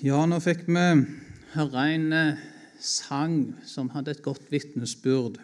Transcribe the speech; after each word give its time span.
Ja, 0.00 0.22
nå 0.24 0.38
fikk 0.40 0.62
vi 0.64 0.82
høre 1.52 1.80
en 1.92 2.12
eh, 2.16 2.38
sang 2.80 3.34
som 3.68 3.90
hadde 3.92 4.14
et 4.14 4.22
godt 4.24 4.46
vitnesbyrd 4.48 5.36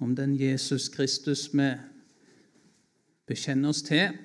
om 0.00 0.14
den 0.16 0.32
Jesus 0.40 0.86
Kristus 0.94 1.42
vi 1.52 1.66
bekjenner 3.28 3.74
oss 3.74 3.84
til 3.84 4.16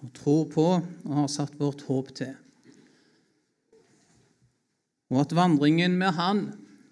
og 0.00 0.08
tror 0.16 0.48
på 0.54 0.66
og 0.78 1.12
har 1.18 1.28
satt 1.34 1.60
vårt 1.60 1.84
håp 1.90 2.14
til. 2.16 2.32
Og 5.12 5.26
at 5.26 5.36
vandringen 5.36 6.00
med 6.00 6.16
Han 6.16 6.46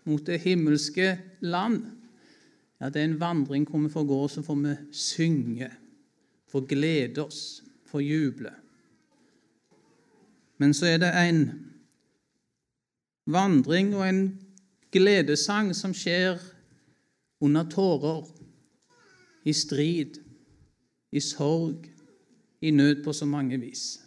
mot 0.04 0.20
det 0.28 0.42
himmelske 0.44 1.14
land, 1.40 1.86
ja, 2.76 2.92
det 2.92 3.00
er 3.00 3.08
en 3.08 3.20
vandring 3.24 3.64
hvor 3.64 3.86
vi 3.86 3.96
får 3.96 4.10
gå 4.12 4.24
og 4.26 4.34
så 4.36 4.44
får 4.44 4.64
vi 4.68 4.80
synge, 4.92 5.72
får 6.52 6.68
glede 6.76 7.24
oss, 7.24 7.62
får 7.88 8.04
juble. 8.04 8.58
Men 10.60 10.74
så 10.76 10.86
er 10.86 10.98
det 11.00 11.10
en 11.16 11.44
vandring 13.30 13.94
og 13.96 14.04
en 14.04 14.24
gledessang 14.92 15.72
som 15.76 15.94
skjer 15.96 16.36
under 17.40 17.64
tårer, 17.72 18.26
i 19.48 19.54
strid, 19.56 20.18
i 21.16 21.20
sorg, 21.24 21.86
i 22.60 22.70
nød 22.76 23.00
på 23.04 23.12
så 23.16 23.24
mange 23.24 23.56
vis. 23.56 24.02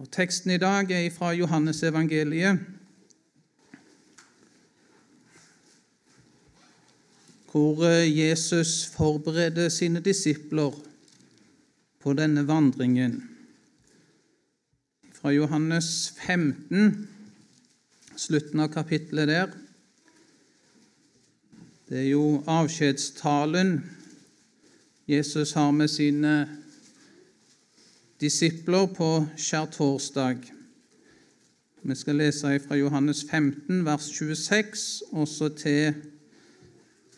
Og 0.00 0.08
Teksten 0.10 0.54
i 0.56 0.58
dag 0.58 0.88
er 0.90 1.10
fra 1.12 1.34
Johannes 1.36 1.82
evangeliet, 1.84 2.64
hvor 7.52 7.84
Jesus 8.08 8.86
forbereder 8.96 9.68
sine 9.68 10.00
disipler 10.00 10.72
på 12.00 12.12
denne 12.16 12.48
vandringen 12.48 13.20
fra 15.20 15.32
Johannes 15.32 16.12
15, 16.26 17.08
slutten 18.16 18.60
av 18.60 18.68
kapittelet 18.70 19.26
der. 19.28 19.48
Det 21.88 21.98
er 22.04 22.10
jo 22.12 22.44
avskjedstalen 22.46 23.80
Jesus 25.08 25.56
har 25.58 25.72
med 25.74 25.90
sine 25.90 26.34
disipler 28.20 28.86
på 28.94 29.10
skjærtorsdag. 29.34 30.38
Vi 31.82 31.98
skal 31.98 32.20
lese 32.22 32.54
fra 32.68 32.78
Johannes 32.78 33.24
15, 33.30 33.84
vers 33.86 34.10
26, 34.14 35.02
også 35.12 35.48
til 35.48 35.94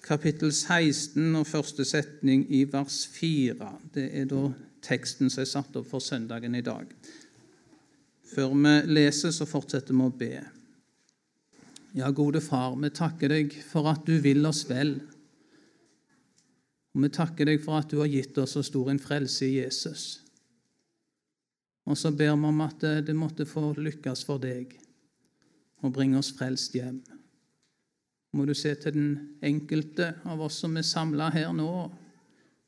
kapittel 0.07 0.53
16 0.53 1.37
og 1.37 1.47
første 1.47 1.85
setning 1.85 2.47
i 2.49 2.65
vers 2.65 3.03
4. 3.13 3.73
Det 3.95 4.09
er 4.13 4.31
da 4.31 4.47
teksten 4.83 5.29
som 5.29 5.45
er 5.45 5.53
satt 5.53 5.77
opp 5.77 5.91
for 5.91 6.01
søndagen 6.01 6.55
i 6.57 6.65
dag. 6.65 6.87
Før 8.31 8.53
vi 8.55 8.73
leser, 8.95 9.33
så 9.35 9.47
fortsetter 9.49 9.97
vi 9.97 10.07
å 10.07 10.15
be. 10.15 10.35
Ja, 11.99 12.11
gode 12.15 12.39
Far, 12.45 12.77
vi 12.79 12.91
takker 12.95 13.33
deg 13.33 13.55
for 13.67 13.89
at 13.91 14.05
du 14.07 14.15
vil 14.23 14.45
oss 14.47 14.63
vel. 14.69 14.95
Og 16.95 17.05
vi 17.05 17.11
takker 17.11 17.51
deg 17.51 17.63
for 17.65 17.81
at 17.81 17.91
du 17.91 17.99
har 17.99 18.11
gitt 18.11 18.39
oss 18.39 18.55
så 18.55 18.63
stor 18.67 18.93
en 18.93 19.03
frelse 19.03 19.47
i 19.49 19.57
Jesus. 19.57 20.05
Og 21.91 21.99
så 21.99 22.13
ber 22.15 22.37
vi 22.37 22.51
om 22.53 22.63
at 22.63 22.85
det 23.07 23.17
måtte 23.19 23.49
få 23.49 23.73
lykkes 23.75 24.23
for 24.29 24.43
deg 24.43 24.77
og 25.81 25.95
bringe 25.97 26.21
oss 26.21 26.31
frelst 26.37 26.77
hjem. 26.77 27.01
Må 28.37 28.45
du 28.47 28.55
se 28.55 28.77
til 28.79 28.95
den 28.95 29.15
enkelte 29.43 30.13
av 30.29 30.43
oss 30.45 30.61
som 30.63 30.77
er 30.79 30.87
samla 30.87 31.33
her 31.35 31.51
nå, 31.57 31.89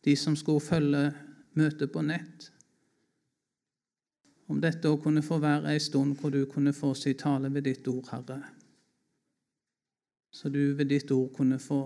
de 0.03 0.17
som 0.19 0.35
skulle 0.35 0.65
følge 0.65 1.13
møtet 1.55 1.93
på 1.95 2.03
nett 2.03 2.49
om 4.53 4.61
dette 4.61 4.91
å 4.91 5.00
kunne 5.00 5.22
få 5.25 5.39
være 5.41 5.72
ei 5.72 5.81
stund 5.81 6.19
hvor 6.20 6.33
du 6.33 6.45
kunne 6.50 6.75
få 6.77 6.92
si 6.98 7.14
tale 7.17 7.48
ved 7.53 7.64
ditt 7.64 7.89
ord, 7.89 8.11
Herre. 8.12 8.42
Så 10.33 10.48
du 10.53 10.75
ved 10.77 10.91
ditt 10.92 11.11
ord 11.12 11.33
kunne 11.36 11.58
få 11.61 11.83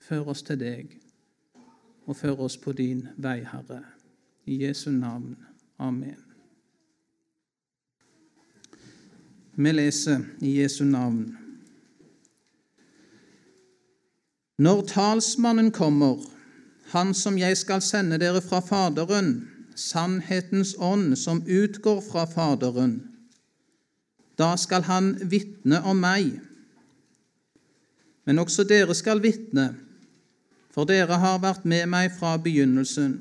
føre 0.00 0.32
oss 0.32 0.42
til 0.46 0.60
deg 0.60 0.96
og 2.08 2.16
føre 2.16 2.48
oss 2.48 2.56
på 2.56 2.72
din 2.76 3.04
vei, 3.16 3.42
Herre. 3.44 3.82
I 4.48 4.64
Jesu 4.64 4.90
navn. 4.90 5.36
Amen. 5.78 6.18
Vi 9.54 9.72
leser 9.72 10.24
i 10.40 10.56
Jesu 10.62 10.84
navn. 10.88 11.36
Når 14.58 14.82
talsmannen 14.88 15.70
kommer, 15.70 16.24
han 16.92 17.14
som 17.14 17.38
jeg 17.38 17.56
skal 17.56 17.84
sende 17.84 18.18
dere 18.18 18.40
fra 18.40 18.60
Faderen, 18.64 19.51
sannhetens 19.76 20.74
ånd 20.78 21.18
som 21.18 21.42
utgår 21.46 22.00
fra 22.00 22.26
Faderen. 22.26 23.00
Da 24.38 24.56
skal 24.56 24.82
han 24.88 25.14
vitne 25.30 25.82
om 25.84 26.00
meg. 26.02 26.32
Men 28.24 28.38
også 28.38 28.64
dere 28.64 28.94
skal 28.94 29.22
vitne, 29.22 29.72
for 30.72 30.88
dere 30.88 31.18
har 31.20 31.42
vært 31.42 31.66
med 31.68 31.88
meg 31.90 32.12
fra 32.16 32.36
begynnelsen. 32.40 33.18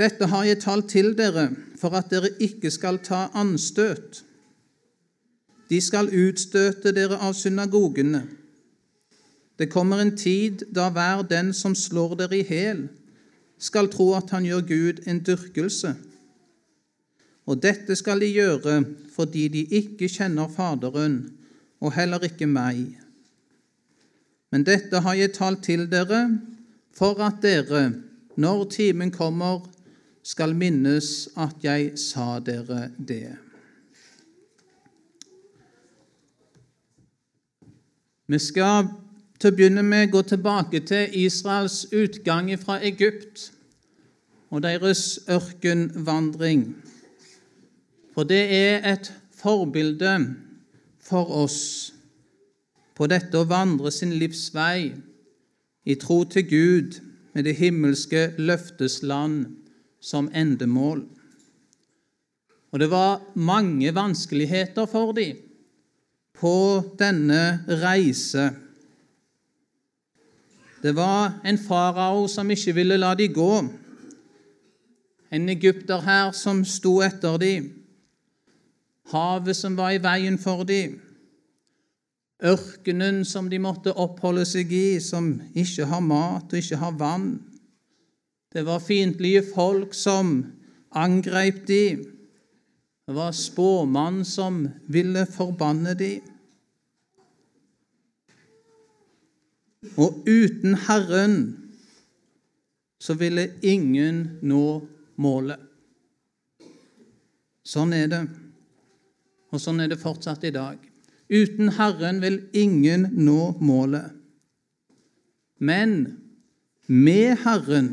Dette 0.00 0.26
har 0.32 0.46
jeg 0.48 0.62
talt 0.62 0.88
til 0.88 1.12
dere 1.16 1.50
for 1.80 1.94
at 1.96 2.10
dere 2.12 2.32
ikke 2.40 2.70
skal 2.72 2.98
ta 3.04 3.28
anstøt. 3.36 4.22
De 5.70 5.80
skal 5.80 6.08
utstøte 6.08 6.92
dere 6.96 7.18
av 7.20 7.36
synagogene. 7.38 8.24
Det 9.60 9.68
kommer 9.70 10.00
en 10.00 10.16
tid 10.16 10.64
da 10.72 10.88
hver 10.90 11.22
den 11.28 11.52
som 11.54 11.76
slår 11.76 12.16
dere 12.22 12.38
i 12.40 12.46
hæl, 12.48 12.86
skal 13.60 13.90
tro 13.92 14.12
at 14.16 14.32
han 14.34 14.46
gjør 14.48 14.64
Gud 14.68 15.02
en 15.10 15.20
dyrkelse. 15.26 15.94
Og 17.46 17.60
dette 17.62 17.96
skal 17.98 18.22
de 18.22 18.30
gjøre 18.32 18.80
fordi 19.14 19.48
de 19.52 19.64
ikke 19.80 20.08
kjenner 20.08 20.48
Faderen 20.52 21.22
og 21.80 21.94
heller 21.96 22.24
ikke 22.24 22.48
meg. 22.48 22.96
Men 24.50 24.64
dette 24.66 25.02
har 25.04 25.18
jeg 25.18 25.34
talt 25.36 25.62
til 25.64 25.86
dere 25.90 26.24
for 26.96 27.20
at 27.22 27.38
dere, 27.42 27.92
når 28.36 28.64
timen 28.74 29.12
kommer, 29.14 29.62
skal 30.22 30.52
minnes 30.54 31.30
at 31.40 31.62
jeg 31.64 31.94
sa 31.98 32.38
dere 32.44 32.90
det. 32.98 33.36
Vi 38.30 38.38
skal 38.38 38.90
til 39.40 39.48
å 39.48 39.56
begynne 39.56 39.82
med 39.86 40.10
gå 40.12 40.20
tilbake 40.28 40.82
til 40.84 41.14
Israels 41.16 41.86
utgang 41.96 42.50
fra 42.60 42.76
Egypt 42.84 43.46
og 44.52 44.60
deres 44.66 45.20
ørkenvandring. 45.32 46.66
For 48.12 48.28
det 48.28 48.42
er 48.52 48.84
et 48.92 49.08
forbilde 49.40 50.12
for 51.00 51.32
oss 51.40 51.60
på 52.98 53.08
dette 53.08 53.40
å 53.40 53.48
vandre 53.48 53.88
sin 53.94 54.12
livsvei 54.20 54.90
i 55.88 55.96
tro 55.96 56.20
til 56.28 56.44
Gud 56.50 56.98
med 57.32 57.46
det 57.48 57.56
himmelske 57.56 58.34
løftesland 58.36 59.46
som 60.04 60.28
endemål. 60.36 61.06
Og 62.70 62.82
det 62.82 62.90
var 62.92 63.22
mange 63.34 63.94
vanskeligheter 63.94 64.84
for 64.90 65.14
dem 65.16 65.38
på 66.36 66.56
denne 67.00 67.64
reise 67.80 68.50
det 70.82 70.94
var 70.96 71.40
en 71.44 71.58
farao 71.58 72.26
som 72.28 72.50
ikke 72.50 72.74
ville 72.74 72.96
la 72.96 73.14
de 73.14 73.28
gå, 73.28 73.52
en 75.30 75.48
egypter 75.48 76.00
her 76.02 76.32
som 76.34 76.64
sto 76.64 76.98
etter 77.04 77.36
dem, 77.38 77.68
havet 79.12 79.56
som 79.56 79.76
var 79.78 79.94
i 79.94 80.02
veien 80.02 80.38
for 80.40 80.64
dem, 80.66 80.96
ørkenen 82.40 83.22
som 83.28 83.50
de 83.52 83.60
måtte 83.60 83.92
oppholde 83.92 84.46
seg 84.48 84.72
i, 84.72 85.00
som 85.04 85.34
ikke 85.54 85.86
har 85.90 86.02
mat 86.04 86.48
og 86.50 86.62
ikke 86.62 86.80
har 86.80 86.96
vann. 86.98 87.28
Det 88.50 88.64
var 88.66 88.82
fiendtlige 88.82 89.44
folk 89.52 89.94
som 89.94 90.40
angrep 90.96 91.66
dem. 91.68 92.02
Det 93.06 93.14
var 93.14 93.36
spåmann 93.36 94.24
som 94.24 94.64
ville 94.88 95.26
forbanne 95.26 95.94
dem. 95.98 96.24
Og 99.96 100.22
uten 100.28 100.74
Herren 100.86 101.36
så 103.00 103.14
ville 103.16 103.48
ingen 103.64 104.40
nå 104.44 104.64
målet. 105.16 105.60
Sånn 107.64 107.94
er 107.96 108.08
det, 108.10 108.20
og 109.52 109.62
sånn 109.62 109.80
er 109.80 109.88
det 109.92 110.00
fortsatt 110.00 110.44
i 110.44 110.52
dag. 110.52 110.76
Uten 111.30 111.72
Herren 111.78 112.20
vil 112.20 112.40
ingen 112.56 113.08
nå 113.14 113.54
målet. 113.62 114.10
Men 115.60 115.96
med 116.86 117.38
Herren 117.44 117.92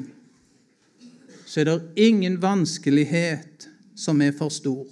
så 1.45 1.61
er 1.61 1.69
det 1.69 2.07
ingen 2.07 2.39
vanskelighet 2.41 3.67
som 3.95 4.21
er 4.21 4.33
for 4.35 4.51
stor. 4.51 4.87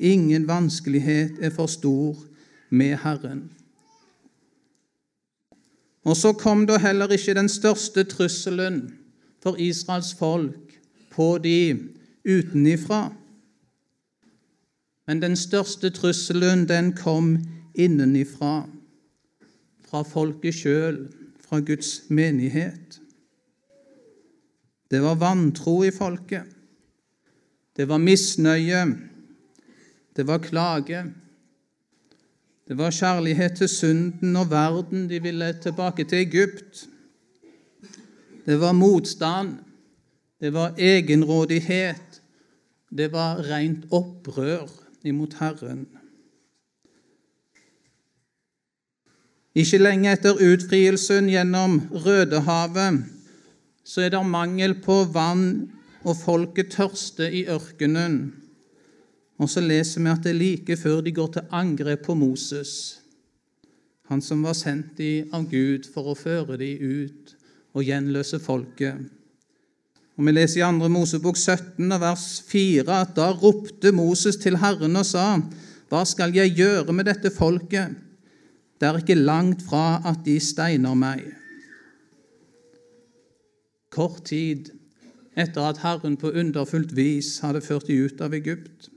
Ingen 0.00 0.46
vanskelighet 0.48 1.38
er 1.44 1.52
for 1.54 1.70
stor 1.70 2.18
med 2.70 2.96
Herren. 3.04 3.50
Og 6.04 6.16
så 6.16 6.32
kom 6.32 6.64
da 6.66 6.78
heller 6.80 7.12
ikke 7.12 7.34
den 7.36 7.48
største 7.48 8.04
trusselen 8.08 8.82
for 9.42 9.56
Israels 9.60 10.14
folk 10.14 10.80
på 11.12 11.38
de 11.38 11.88
utenifra. 12.24 13.10
Men 15.06 15.22
den 15.22 15.36
største 15.36 15.90
trusselen, 15.90 16.68
den 16.68 16.92
kom 16.96 17.36
innenifra, 17.74 18.68
fra 19.90 20.02
folket 20.06 20.54
sjøl, 20.54 21.00
fra 21.42 21.58
Guds 21.60 22.02
menighet. 22.08 23.00
Det 24.90 25.02
var 25.02 25.18
vantro 25.18 25.82
i 25.84 25.90
folket. 25.90 26.46
Det 27.76 27.88
var 27.88 27.98
misnøye. 27.98 28.84
Det 30.16 30.26
var 30.26 30.38
klage. 30.38 31.04
Det 32.70 32.76
var 32.78 32.92
kjærlighet 32.94 33.56
til 33.58 33.68
synden 33.68 34.36
og 34.38 34.50
verden. 34.50 35.08
De 35.10 35.18
ville 35.22 35.52
tilbake 35.62 36.04
til 36.04 36.18
Egypt. 36.18 36.86
Det 38.46 38.60
var 38.60 38.72
motstand. 38.72 39.56
Det 40.40 40.52
var 40.54 40.74
egenrådighet. 40.78 42.22
Det 42.98 43.12
var 43.12 43.42
rent 43.50 43.90
opprør 43.90 44.70
imot 45.02 45.34
Herren. 45.40 45.88
Ikke 49.54 49.82
lenge 49.82 50.12
etter 50.12 50.38
utfrielsen 50.38 51.26
gjennom 51.26 51.80
Rødehavet 51.90 53.02
så 53.84 54.06
er 54.06 54.14
det 54.14 54.26
mangel 54.26 54.76
på 54.84 55.04
vann, 55.10 55.72
og 56.06 56.14
folket 56.16 56.70
tørster 56.70 57.34
i 57.34 57.48
ørkenen. 57.50 58.39
Og 59.40 59.48
så 59.48 59.62
leser 59.64 60.02
vi 60.04 60.12
at 60.12 60.24
det 60.24 60.34
er 60.34 60.40
like 60.40 60.76
før 60.76 61.00
de 61.04 61.14
går 61.16 61.30
til 61.36 61.54
angrep 61.56 62.04
på 62.04 62.14
Moses, 62.18 63.00
han 64.10 64.20
som 64.20 64.42
var 64.42 64.56
sendt 64.58 65.00
av 65.32 65.46
Gud 65.48 65.86
for 65.94 66.10
å 66.10 66.18
føre 66.18 66.58
dem 66.60 66.82
ut 66.82 67.34
og 67.78 67.86
gjenløse 67.86 68.40
folket. 68.42 68.98
Og 70.18 70.26
Vi 70.26 70.34
leser 70.34 70.60
i 70.60 70.64
2. 70.66 70.88
Mosebok 70.92 71.38
17, 71.38 71.86
vers 72.02 72.26
4, 72.50 72.84
at 72.90 73.14
da 73.16 73.30
ropte 73.32 73.92
Moses 73.96 74.36
til 74.36 74.58
Herren 74.60 74.96
og 74.96 75.06
sa:" 75.06 75.40
Hva 75.90 76.04
skal 76.06 76.34
jeg 76.34 76.54
gjøre 76.54 76.92
med 76.92 77.08
dette 77.08 77.32
folket? 77.34 77.96
Det 78.78 78.86
er 78.86 78.98
ikke 79.00 79.16
langt 79.18 79.62
fra 79.62 80.02
at 80.06 80.20
de 80.24 80.36
steiner 80.38 80.94
meg. 80.94 81.24
Kort 83.90 84.22
tid 84.24 84.70
etter 85.34 85.66
at 85.66 85.82
Herren 85.82 86.16
på 86.16 86.30
underfullt 86.30 86.94
vis 86.94 87.40
hadde 87.42 87.64
ført 87.64 87.88
de 87.88 87.96
ut 88.04 88.20
av 88.20 88.36
Egypt. 88.38 88.90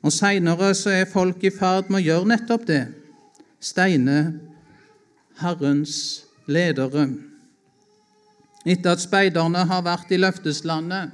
Og 0.00 0.12
Seinere 0.12 0.72
er 0.72 1.08
folk 1.10 1.44
i 1.44 1.52
ferd 1.52 1.90
med 1.90 2.00
å 2.00 2.06
gjøre 2.06 2.30
nettopp 2.32 2.64
det 2.68 2.82
steine 3.60 4.16
Herrens 5.40 6.24
ledere. 6.48 7.06
Etter 8.64 8.94
at 8.94 9.02
speiderne 9.04 9.64
har 9.68 9.84
vært 9.84 10.12
i 10.12 10.20
løfteslandet, 10.20 11.12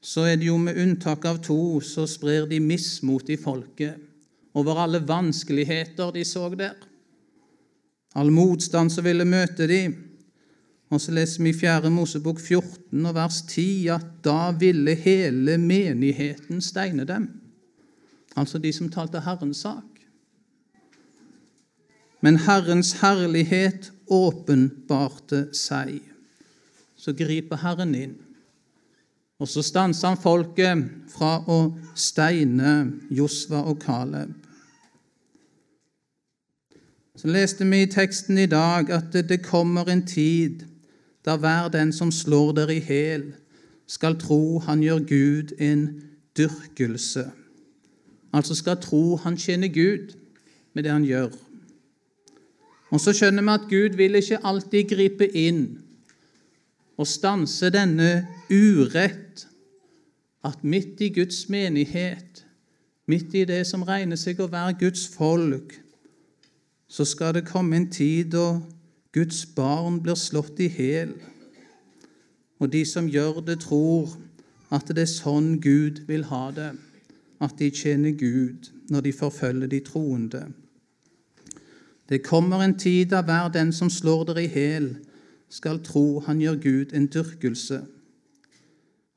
så 0.00 0.24
er 0.26 0.38
det 0.40 0.48
jo 0.48 0.56
med 0.58 0.78
unntak 0.80 1.26
av 1.28 1.42
to 1.44 1.80
så 1.84 2.06
sprer 2.08 2.46
de 2.50 2.60
mismot 2.62 3.28
i 3.30 3.36
folket 3.38 4.00
over 4.56 4.80
alle 4.82 5.02
vanskeligheter 5.06 6.14
de 6.14 6.24
så 6.26 6.48
der, 6.56 6.74
all 8.18 8.32
motstand 8.34 8.90
som 8.90 9.06
ville 9.06 9.26
møte 9.28 9.68
dem. 9.70 10.09
Og 10.90 11.00
så 11.00 11.12
leser 11.14 11.42
vi 11.42 11.52
i 11.52 11.54
4. 11.54 11.90
Mosebok 11.94 12.40
14 12.42 13.06
og 13.06 13.14
vers 13.14 13.42
10 13.46 13.86
at 13.94 14.06
da 14.26 14.50
ville 14.58 14.96
hele 14.98 15.54
menigheten 15.58 16.60
steine 16.60 17.06
dem, 17.06 17.28
altså 18.36 18.58
de 18.58 18.72
som 18.74 18.90
talte 18.90 19.22
Herrens 19.22 19.62
sak. 19.62 19.86
Men 22.20 22.36
Herrens 22.36 22.92
herlighet 23.00 23.92
åpenbarte 24.10 25.46
seg. 25.56 26.00
Så 26.98 27.14
griper 27.16 27.62
Herren 27.62 27.94
inn, 27.94 28.18
og 29.40 29.48
så 29.48 29.62
stanser 29.64 30.10
han 30.10 30.20
folket 30.20 30.82
fra 31.14 31.38
å 31.48 31.60
steine 31.96 32.74
Josva 33.14 33.62
og 33.70 33.78
Kaleb. 33.80 34.34
Så 37.16 37.28
leste 37.28 37.64
vi 37.68 37.82
i 37.84 37.88
teksten 37.88 38.38
i 38.40 38.48
dag 38.50 38.90
at 38.92 39.16
det 39.28 39.42
kommer 39.44 39.88
en 39.92 40.02
tid 40.08 40.66
da 41.24 41.36
hver 41.36 41.68
den 41.68 41.92
som 41.92 42.12
slår 42.12 42.52
dere 42.52 42.76
i 42.76 42.80
hæl, 42.80 43.32
skal 43.86 44.18
tro 44.20 44.58
han 44.58 44.82
gjør 44.82 44.98
Gud 44.98 45.54
en 45.58 46.02
dyrkelse. 46.38 47.30
Altså 48.32 48.54
skal 48.54 48.80
tro 48.80 49.16
han 49.16 49.36
tjener 49.36 49.68
Gud 49.68 50.14
med 50.74 50.82
det 50.82 50.92
han 50.92 51.04
gjør. 51.04 51.30
Og 52.90 53.00
så 53.00 53.12
skjønner 53.14 53.42
vi 53.42 53.54
at 53.54 53.68
Gud 53.70 53.96
vil 53.96 54.18
ikke 54.18 54.42
alltid 54.46 54.88
gripe 54.90 55.26
inn 55.36 55.64
og 57.00 57.06
stanse 57.06 57.70
denne 57.72 58.26
urett 58.50 59.46
at 60.44 60.64
midt 60.64 61.00
i 61.00 61.10
Guds 61.14 61.48
menighet, 61.48 62.44
midt 63.06 63.34
i 63.34 63.44
det 63.44 63.62
som 63.66 63.84
regner 63.86 64.18
seg 64.20 64.40
å 64.40 64.50
være 64.50 64.78
Guds 64.80 65.06
folk, 65.14 65.74
så 66.90 67.06
skal 67.06 67.34
det 67.36 67.46
komme 67.48 67.76
en 67.76 67.90
tid 67.92 68.32
da 68.34 68.60
Guds 69.12 69.42
barn 69.56 69.98
blir 70.02 70.18
slått 70.18 70.60
i 70.62 70.68
hjel. 70.70 71.16
Og 72.60 72.70
de 72.72 72.84
som 72.86 73.08
gjør 73.10 73.40
det, 73.42 73.60
tror 73.64 74.12
at 74.70 74.90
det 74.94 75.06
er 75.06 75.10
sånn 75.10 75.56
Gud 75.62 76.04
vil 76.06 76.28
ha 76.30 76.50
det, 76.54 76.72
at 77.42 77.56
de 77.58 77.70
tjener 77.74 78.14
Gud 78.14 78.70
når 78.90 79.06
de 79.06 79.12
forfølger 79.16 79.70
de 79.72 79.80
troende. 79.86 80.44
Det 82.10 82.22
kommer 82.26 82.62
en 82.62 82.76
tid 82.78 83.10
da 83.12 83.22
hver 83.22 83.50
den 83.54 83.72
som 83.72 83.90
slår 83.90 84.28
dere 84.30 84.44
i 84.44 84.50
hjel, 84.50 84.92
skal 85.50 85.80
tro 85.82 86.20
han 86.26 86.38
gjør 86.42 86.60
Gud 86.62 86.92
en 86.94 87.08
dyrkelse. 87.10 87.80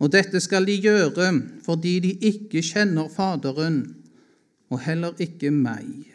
Og 0.02 0.12
dette 0.14 0.42
skal 0.42 0.66
de 0.66 0.80
gjøre 0.82 1.30
fordi 1.66 2.00
de 2.00 2.16
ikke 2.30 2.64
kjenner 2.66 3.10
Faderen, 3.14 3.96
og 4.74 4.82
heller 4.82 5.14
ikke 5.22 5.52
meg. 5.54 6.10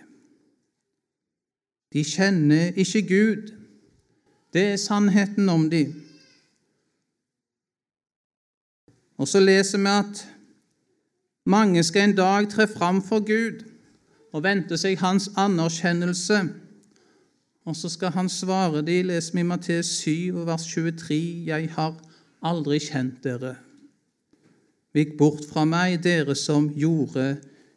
De 1.95 2.03
kjenner 2.05 2.75
ikke 2.75 3.05
Gud. 3.07 3.55
Det 4.53 4.65
er 4.73 4.77
sannheten 4.77 5.49
om 5.49 5.71
dem. 5.71 5.93
Og 9.19 9.29
så 9.29 9.41
leser 9.41 9.79
vi 9.79 9.91
at 9.93 10.23
mange 11.45 11.83
skal 11.83 12.09
en 12.09 12.17
dag 12.17 12.49
tre 12.49 12.69
fram 12.69 13.03
for 13.03 13.21
Gud 13.21 13.65
og 14.33 14.45
vente 14.45 14.79
seg 14.79 15.01
hans 15.01 15.31
anerkjennelse. 15.37 16.43
Og 17.69 17.77
så 17.77 17.91
skal 17.93 18.15
han 18.15 18.29
svare 18.29 18.83
de, 18.83 19.03
leser 19.03 19.35
vi 19.35 19.41
i 19.41 19.49
Matteus 19.49 19.91
7, 20.01 20.45
vers 20.47 20.65
23, 20.67 21.45
Jeg 21.47 21.71
har 21.75 21.97
aldri 22.43 22.79
kjent 22.81 23.21
dere. 23.25 23.57
Vik 24.97 25.19
bort 25.19 25.45
fra 25.51 25.67
meg, 25.69 25.99
dere 26.05 26.37
som 26.39 26.71
gjorde 26.73 27.35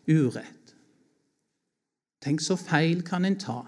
urett. 0.08 0.76
Tenk 2.22 2.44
så 2.44 2.56
feil 2.56 3.02
kan 3.04 3.26
en 3.26 3.40
ta 3.40 3.64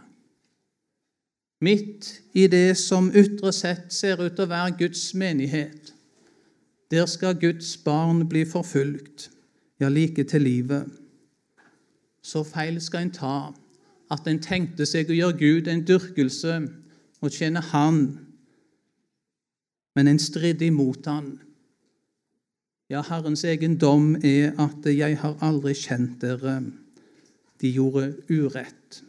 midt 1.64 2.10
i 2.36 2.48
det 2.52 2.76
som 2.78 3.12
ytre 3.16 3.54
sett 3.56 3.94
ser 3.94 4.22
ut 4.22 4.36
til 4.36 4.46
å 4.46 4.52
være 4.52 4.76
Guds 4.84 5.04
menighet. 5.18 5.94
Der 6.92 7.08
skal 7.10 7.40
Guds 7.40 7.78
barn 7.78 8.28
bli 8.30 8.44
forfulgt, 8.46 9.30
ja, 9.80 9.90
like 9.90 10.24
til 10.30 10.46
livet. 10.46 10.92
Så 12.24 12.44
feil 12.44 12.82
skal 12.82 13.08
en 13.08 13.16
ta 13.16 13.38
at 14.14 14.28
en 14.30 14.42
tenkte 14.44 14.86
seg 14.86 15.10
å 15.10 15.18
gjøre 15.18 15.40
Gud 15.40 15.72
en 15.72 15.86
dyrkelse 15.88 16.60
og 17.24 17.32
tjene 17.34 17.64
Han, 17.72 18.04
men 19.96 20.08
en 20.08 20.22
stridde 20.22 20.68
imot 20.68 21.08
Han. 21.10 21.34
Ja, 22.92 23.02
Herrens 23.08 23.44
egen 23.48 23.78
dom 23.82 24.16
er 24.16 24.54
at 24.60 24.86
'jeg 24.86 25.18
har 25.18 25.38
aldri 25.42 25.74
kjent 25.74 26.22
dere'. 26.22 26.72
De 27.62 27.70
gjorde 27.70 28.16
urett. 28.30 29.04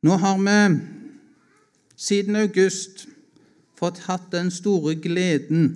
Nå 0.00 0.14
har 0.16 0.38
vi 0.40 0.80
siden 1.96 2.36
august 2.40 3.02
fått 3.76 3.98
hatt 4.06 4.30
den 4.32 4.48
store 4.48 4.94
gleden 4.96 5.66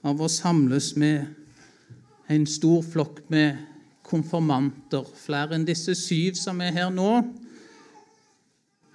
av 0.00 0.22
å 0.24 0.28
samles 0.32 0.94
med 0.96 1.26
en 2.32 2.46
stor 2.48 2.80
flokk 2.80 3.18
med 3.28 3.58
konfirmanter, 4.08 5.04
flere 5.20 5.58
enn 5.58 5.66
disse 5.68 5.92
syv 6.00 6.38
som 6.40 6.62
er 6.64 6.72
her 6.78 6.88
nå. 6.94 7.10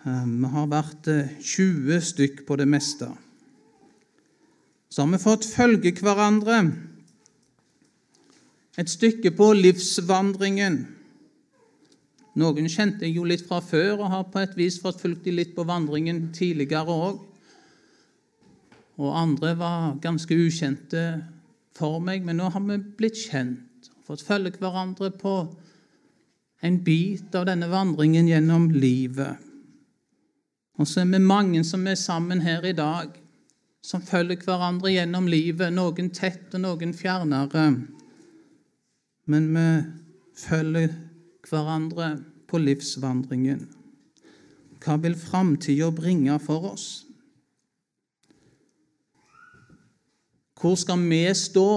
Eh, 0.08 0.26
vi 0.26 0.52
har 0.56 0.74
vært 0.74 1.12
20 1.38 1.94
eh, 1.94 2.02
stykk 2.10 2.42
på 2.50 2.58
det 2.58 2.66
meste. 2.66 3.12
Så 4.90 5.06
har 5.06 5.14
vi 5.14 5.22
fått 5.22 5.46
følge 5.46 5.94
hverandre 6.02 6.64
et 8.82 8.90
stykke 8.90 9.36
på 9.38 9.54
livsvandringen. 9.54 10.82
Noen 12.40 12.66
kjente 12.72 13.06
jeg 13.06 13.20
jo 13.20 13.28
litt 13.30 13.44
fra 13.46 13.60
før 13.62 14.00
og 14.00 14.10
har 14.10 14.24
på 14.34 14.42
et 14.42 14.56
vis 14.58 14.80
fått 14.82 15.02
fulgt 15.04 15.28
dem 15.28 15.38
litt 15.38 15.54
på 15.54 15.66
vandringen 15.70 16.32
tidligere 16.34 16.96
òg. 16.96 17.20
Og 19.02 19.18
andre 19.18 19.54
var 19.58 19.94
ganske 20.02 20.38
ukjente 20.38 21.04
for 21.78 22.02
meg, 22.02 22.26
men 22.26 22.38
nå 22.42 22.50
har 22.54 22.66
vi 22.66 22.80
blitt 22.98 23.20
kjent 23.30 23.90
og 23.94 24.10
fått 24.10 24.26
følge 24.26 24.58
hverandre 24.62 25.12
på 25.18 25.36
en 26.64 26.78
bit 26.86 27.34
av 27.36 27.48
denne 27.50 27.70
vandringen 27.70 28.30
gjennom 28.30 28.70
livet. 28.72 29.38
Og 30.80 30.90
så 30.90 31.04
er 31.04 31.12
vi 31.12 31.22
mange 31.22 31.62
som 31.68 31.86
er 31.86 32.00
sammen 32.00 32.42
her 32.42 32.66
i 32.66 32.74
dag, 32.78 33.12
som 33.84 34.02
følger 34.02 34.42
hverandre 34.46 34.94
gjennom 34.94 35.28
livet, 35.30 35.74
noen 35.76 36.10
tett 36.16 36.54
og 36.56 36.64
noen 36.64 36.94
fjernere. 36.98 37.66
Men 39.30 39.50
vi 39.54 39.68
følger 40.40 40.96
hverandre 41.48 42.18
på 42.48 42.60
livsvandringen. 42.62 43.66
Hva 44.84 44.98
vil 45.00 45.16
framtida 45.16 45.90
bringe 45.96 46.36
for 46.44 46.74
oss? 46.74 46.88
Hvor 50.60 50.76
skal 50.80 51.02
vi 51.10 51.26
stå 51.36 51.68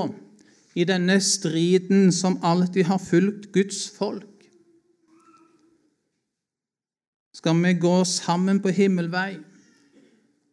i 0.78 0.84
denne 0.86 1.18
striden 1.20 2.12
som 2.12 2.38
alltid 2.42 2.86
har 2.86 3.02
fulgt 3.02 3.50
Guds 3.54 3.88
folk? 3.90 4.46
Skal 7.34 7.58
vi 7.62 7.74
gå 7.78 7.96
sammen 8.04 8.60
på 8.62 8.70
himmelvei? 8.74 9.38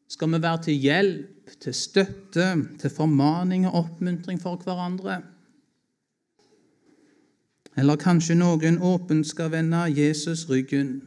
Skal 0.07 0.33
vi 0.33 0.41
være 0.41 0.63
til 0.65 0.81
hjelp, 0.81 1.53
til 1.61 1.73
støtte, 1.73 2.47
til 2.79 2.89
formaning 2.89 3.67
og 3.69 3.85
oppmuntring 3.85 4.41
for 4.41 4.61
hverandre? 4.61 5.21
Eller 7.77 7.97
kanskje 7.97 8.35
noen 8.37 8.77
åpent 8.81 9.27
skal 9.27 9.51
vende 9.51 9.87
Jesus 9.89 10.49
ryggen 10.49 11.01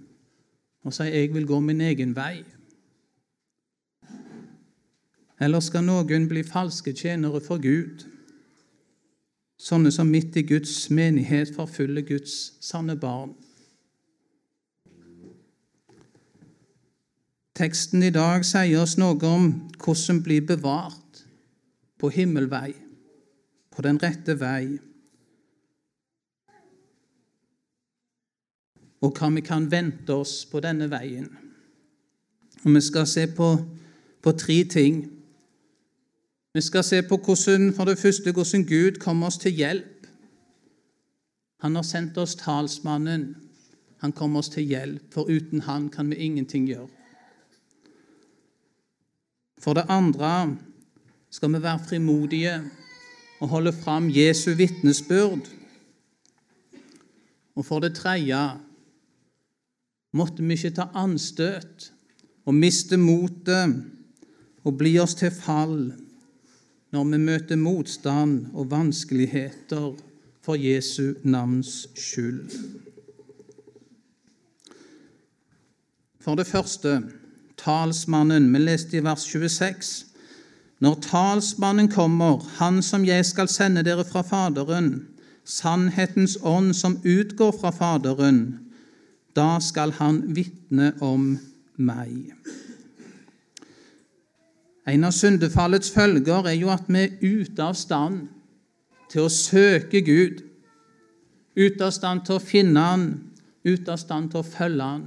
og 0.84 0.94
si 0.94 1.02
'jeg 1.02 1.34
vil 1.34 1.46
gå 1.46 1.60
min 1.60 1.80
egen 1.80 2.16
vei'? 2.16 2.44
Eller 5.40 5.60
skal 5.60 5.84
noen 5.84 6.28
bli 6.28 6.42
falske 6.42 6.92
tjenere 6.92 7.40
for 7.40 7.58
Gud, 7.62 8.06
sånne 9.58 9.90
som 9.92 10.06
midt 10.06 10.36
i 10.36 10.42
Guds 10.42 10.90
menighet 10.90 11.54
forfølger 11.56 12.02
Guds 12.02 12.52
sanne 12.60 12.96
barn? 12.96 13.34
Teksten 17.56 18.02
i 18.02 18.10
dag 18.10 18.44
sier 18.44 18.82
oss 18.82 18.98
noe 19.00 19.16
om 19.24 19.70
hvordan 19.80 20.22
bli 20.22 20.40
bevart 20.40 21.22
på 21.98 22.08
himmelvei, 22.12 22.74
på 23.72 23.82
den 23.82 24.00
rette 24.02 24.40
vei, 24.40 24.78
og 29.06 29.14
hva 29.14 29.30
vi 29.34 29.42
kan 29.46 29.68
vente 29.70 30.14
oss 30.14 30.40
på 30.50 30.60
denne 30.64 30.88
veien. 30.90 31.28
Og 32.64 32.74
Vi 32.74 32.80
skal 32.80 33.06
se 33.06 33.26
på, 33.26 33.50
på 34.22 34.32
tre 34.32 34.64
ting. 34.64 35.04
Vi 36.54 36.60
skal 36.60 36.84
se 36.84 37.02
på 37.02 37.16
hvordan, 37.16 37.72
for 37.74 37.84
det 37.84 37.98
første 37.98 38.32
hvordan 38.32 38.64
Gud 38.64 38.98
kommer 39.00 39.26
oss 39.26 39.38
til 39.38 39.52
hjelp. 39.52 40.06
Han 41.62 41.74
har 41.74 41.82
sendt 41.82 42.18
oss 42.18 42.34
talsmannen. 42.34 43.36
Han 44.02 44.12
kommer 44.12 44.38
oss 44.38 44.48
til 44.48 44.66
hjelp, 44.66 45.12
for 45.12 45.30
uten 45.30 45.60
han 45.60 45.88
kan 45.88 46.10
vi 46.10 46.16
ingenting 46.16 46.66
gjøre. 46.66 46.88
For 49.58 49.74
det 49.74 49.86
andre 49.88 50.56
skal 51.30 51.52
vi 51.52 51.62
være 51.62 51.84
frimodige 51.88 52.60
og 53.40 53.48
holde 53.48 53.72
fram 53.72 54.10
Jesu 54.10 54.54
vitnesbyrd. 54.54 55.48
Og 57.56 57.64
for 57.64 57.80
det 57.80 57.94
tredje 57.94 58.65
måtte 60.16 60.44
vi 60.44 60.56
ikke 60.56 60.74
ta 60.78 60.88
anstøt 60.96 61.90
og 62.46 62.56
miste 62.56 62.98
motet 63.00 63.76
og 64.66 64.78
bli 64.80 64.96
oss 65.02 65.16
til 65.18 65.34
fall 65.34 65.78
når 66.94 67.10
vi 67.12 67.20
møter 67.20 67.60
motstand 67.60 68.54
og 68.54 68.70
vanskeligheter 68.70 69.92
for 70.46 70.56
Jesu 70.56 71.14
navns 71.26 71.88
skyld. 71.98 72.54
For 76.22 76.38
det 76.38 76.46
første 76.46 77.00
talsmannen. 77.56 78.52
Vi 78.52 78.58
leste 78.58 78.96
i 78.98 79.04
vers 79.04 79.24
26. 79.26 80.06
Når 80.80 80.94
talsmannen 81.02 81.88
kommer, 81.88 82.42
han 82.58 82.82
som 82.82 83.04
jeg 83.04 83.24
skal 83.26 83.48
sende 83.48 83.84
dere 83.86 84.04
fra 84.04 84.22
Faderen, 84.26 85.06
sannhetens 85.44 86.36
ånd 86.42 86.74
som 86.74 86.98
utgår 87.04 87.54
fra 87.60 87.72
Faderen, 87.72 88.65
da 89.36 89.58
skal 89.60 89.92
han 89.98 90.22
vitne 90.36 90.94
om 91.04 91.34
meg. 91.76 92.32
En 94.86 95.04
av 95.04 95.12
syndefallets 95.12 95.90
følger 95.90 96.46
er 96.46 96.56
jo 96.56 96.70
at 96.70 96.86
vi 96.88 97.02
er 97.04 97.16
ute 97.20 97.62
av 97.62 97.74
stand 97.74 98.28
til 99.10 99.26
å 99.26 99.32
søke 99.32 100.02
Gud, 100.06 100.42
ute 101.56 101.86
av 101.86 101.94
stand 101.94 102.26
til 102.26 102.38
å 102.38 102.42
finne 102.42 102.82
Han, 102.82 103.06
ute 103.66 103.92
av 103.92 103.98
stand 103.98 104.30
til 104.30 104.42
å 104.42 104.46
følge 104.46 104.90
Han. 104.90 105.06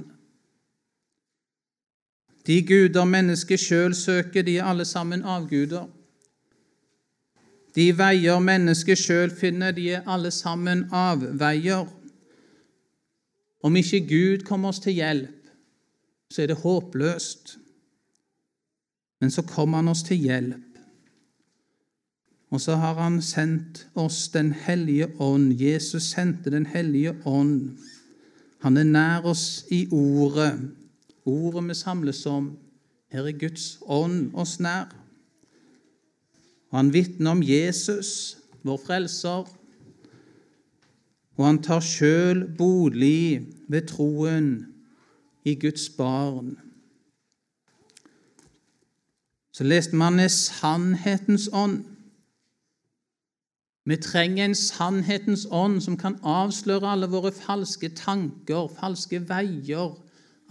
De 2.46 2.58
guder 2.66 3.08
mennesket 3.08 3.60
sjøl 3.60 3.94
søker, 3.94 4.42
de 4.42 4.58
er 4.58 4.68
alle 4.68 4.84
sammen 4.88 5.24
avguder. 5.24 5.88
De 7.76 7.90
veier 7.94 8.40
mennesket 8.42 8.98
sjøl 8.98 9.30
finner, 9.30 9.72
de 9.72 9.90
er 9.94 10.06
alle 10.10 10.32
sammen 10.34 10.88
avveier. 10.92 11.86
Om 13.62 13.76
ikke 13.76 14.00
Gud 14.08 14.44
kommer 14.48 14.68
oss 14.68 14.80
til 14.80 14.96
hjelp, 14.96 15.50
så 16.30 16.42
er 16.42 16.46
det 16.46 16.62
håpløst. 16.62 17.58
Men 19.20 19.30
så 19.30 19.42
kommer 19.42 19.78
Han 19.78 19.88
oss 19.88 20.02
til 20.02 20.16
hjelp. 20.16 20.78
Og 22.50 22.60
så 22.60 22.76
har 22.76 22.94
Han 22.94 23.22
sendt 23.22 23.86
oss 23.94 24.28
Den 24.28 24.52
hellige 24.52 25.10
ånd. 25.20 25.60
Jesus 25.60 26.02
sendte 26.02 26.50
Den 26.50 26.66
hellige 26.66 27.16
ånd. 27.26 27.78
Han 28.60 28.76
er 28.76 28.84
nær 28.84 29.24
oss 29.24 29.64
i 29.70 29.86
ordet 29.92 30.76
ordet 31.30 31.68
vi 31.68 31.74
samles 31.74 32.26
om. 32.26 32.56
Her 33.12 33.26
er 33.26 33.38
Guds 33.38 33.78
ånd 33.86 34.34
oss 34.34 34.58
nær. 34.60 34.90
Og 36.70 36.78
Han 36.78 36.92
vitner 36.92 37.30
om 37.30 37.42
Jesus, 37.42 38.38
vår 38.62 38.78
frelser, 38.86 39.48
og 41.40 41.46
han 41.46 41.62
tar 41.64 41.80
sjøl 41.80 42.42
bolig 42.58 43.40
ved 43.72 43.86
troen 43.88 44.50
i 45.48 45.54
Guds 45.56 45.86
barn. 45.96 46.58
Så 49.56 49.64
leste 49.64 49.96
man 49.96 50.20
sannhetens 50.28 51.48
ånd. 51.52 51.80
Vi 53.88 53.96
trenger 53.96 54.44
en 54.44 54.54
sannhetens 54.54 55.46
ånd 55.50 55.80
som 55.80 55.96
kan 55.96 56.18
avsløre 56.20 56.92
alle 56.92 57.08
våre 57.08 57.32
falske 57.32 57.88
tanker, 57.96 58.68
falske 58.76 59.22
veier, 59.24 59.96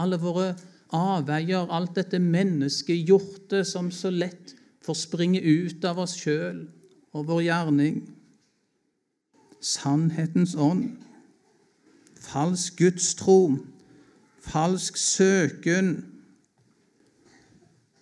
alle 0.01 0.17
våre 0.17 0.55
avveier, 0.89 1.69
alt 1.69 1.93
dette 2.01 2.17
menneskegjorte 2.19 3.61
som 3.61 3.93
så 3.93 4.09
lett 4.09 4.55
får 4.81 4.97
springe 5.05 5.41
ut 5.45 5.85
av 5.85 6.01
oss 6.01 6.17
sjøl 6.17 6.65
og 7.13 7.29
vår 7.29 7.45
gjerning. 7.45 8.01
Sannhetens 9.61 10.55
ånd, 10.55 10.97
falsk 12.19 12.77
gudstro, 12.79 13.57
falsk 14.39 14.97
søken. 14.97 15.91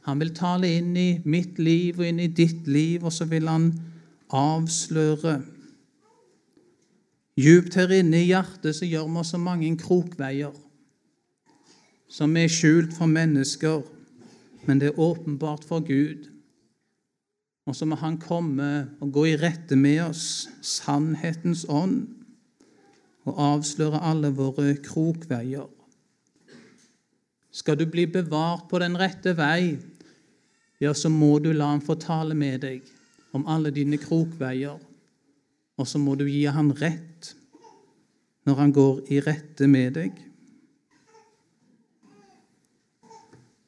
Han 0.06 0.22
vil 0.22 0.36
tale 0.38 0.70
inn 0.78 0.94
i 0.98 1.10
mitt 1.26 1.60
liv 1.60 2.00
og 2.00 2.08
inn 2.08 2.22
i 2.24 2.30
ditt 2.32 2.68
liv, 2.70 3.04
og 3.04 3.14
så 3.14 3.26
vil 3.26 3.50
han 3.50 3.72
avsløre. 4.30 5.40
Djupt 7.38 7.76
her 7.78 7.92
inne 8.00 8.22
i 8.22 8.30
hjertet 8.32 8.78
så 8.78 8.88
gjør 8.88 9.10
vi 9.14 9.26
så 9.28 9.42
mange 9.42 9.74
krokveier 9.78 10.56
som 12.08 12.38
er 12.40 12.48
skjult 12.48 12.94
for 12.96 13.10
mennesker, 13.12 13.82
men 14.66 14.80
det 14.80 14.94
er 14.94 15.00
åpenbart 15.00 15.66
for 15.68 15.84
Gud. 15.84 16.30
Og 17.68 17.76
så 17.76 17.86
må 17.86 17.98
Han 18.00 18.18
komme 18.18 18.88
og 19.04 19.12
gå 19.12 19.26
i 19.34 19.38
rette 19.40 19.76
med 19.76 20.00
oss, 20.08 20.48
sannhetens 20.64 21.66
ånd, 21.70 22.06
og 23.28 23.42
avsløre 23.44 24.00
alle 24.08 24.32
våre 24.32 24.78
krokveier. 24.80 25.68
Skal 27.52 27.76
du 27.80 27.84
bli 27.90 28.06
bevart 28.08 28.70
på 28.72 28.80
den 28.80 28.96
rette 29.00 29.34
vei, 29.36 29.78
ja, 30.80 30.94
så 30.94 31.10
må 31.10 31.40
du 31.44 31.52
la 31.52 31.74
Han 31.74 31.82
få 31.84 31.98
tale 32.00 32.38
med 32.38 32.62
deg 32.64 32.86
om 33.36 33.44
alle 33.50 33.74
dine 33.74 33.98
krokveier, 34.00 34.78
og 35.78 35.88
så 35.90 36.00
må 36.00 36.16
du 36.16 36.24
gi 36.30 36.46
Han 36.46 36.72
rett 36.80 37.34
når 38.48 38.62
Han 38.62 38.72
går 38.72 39.02
i 39.12 39.20
rette 39.26 39.68
med 39.68 39.98
deg. 39.98 40.24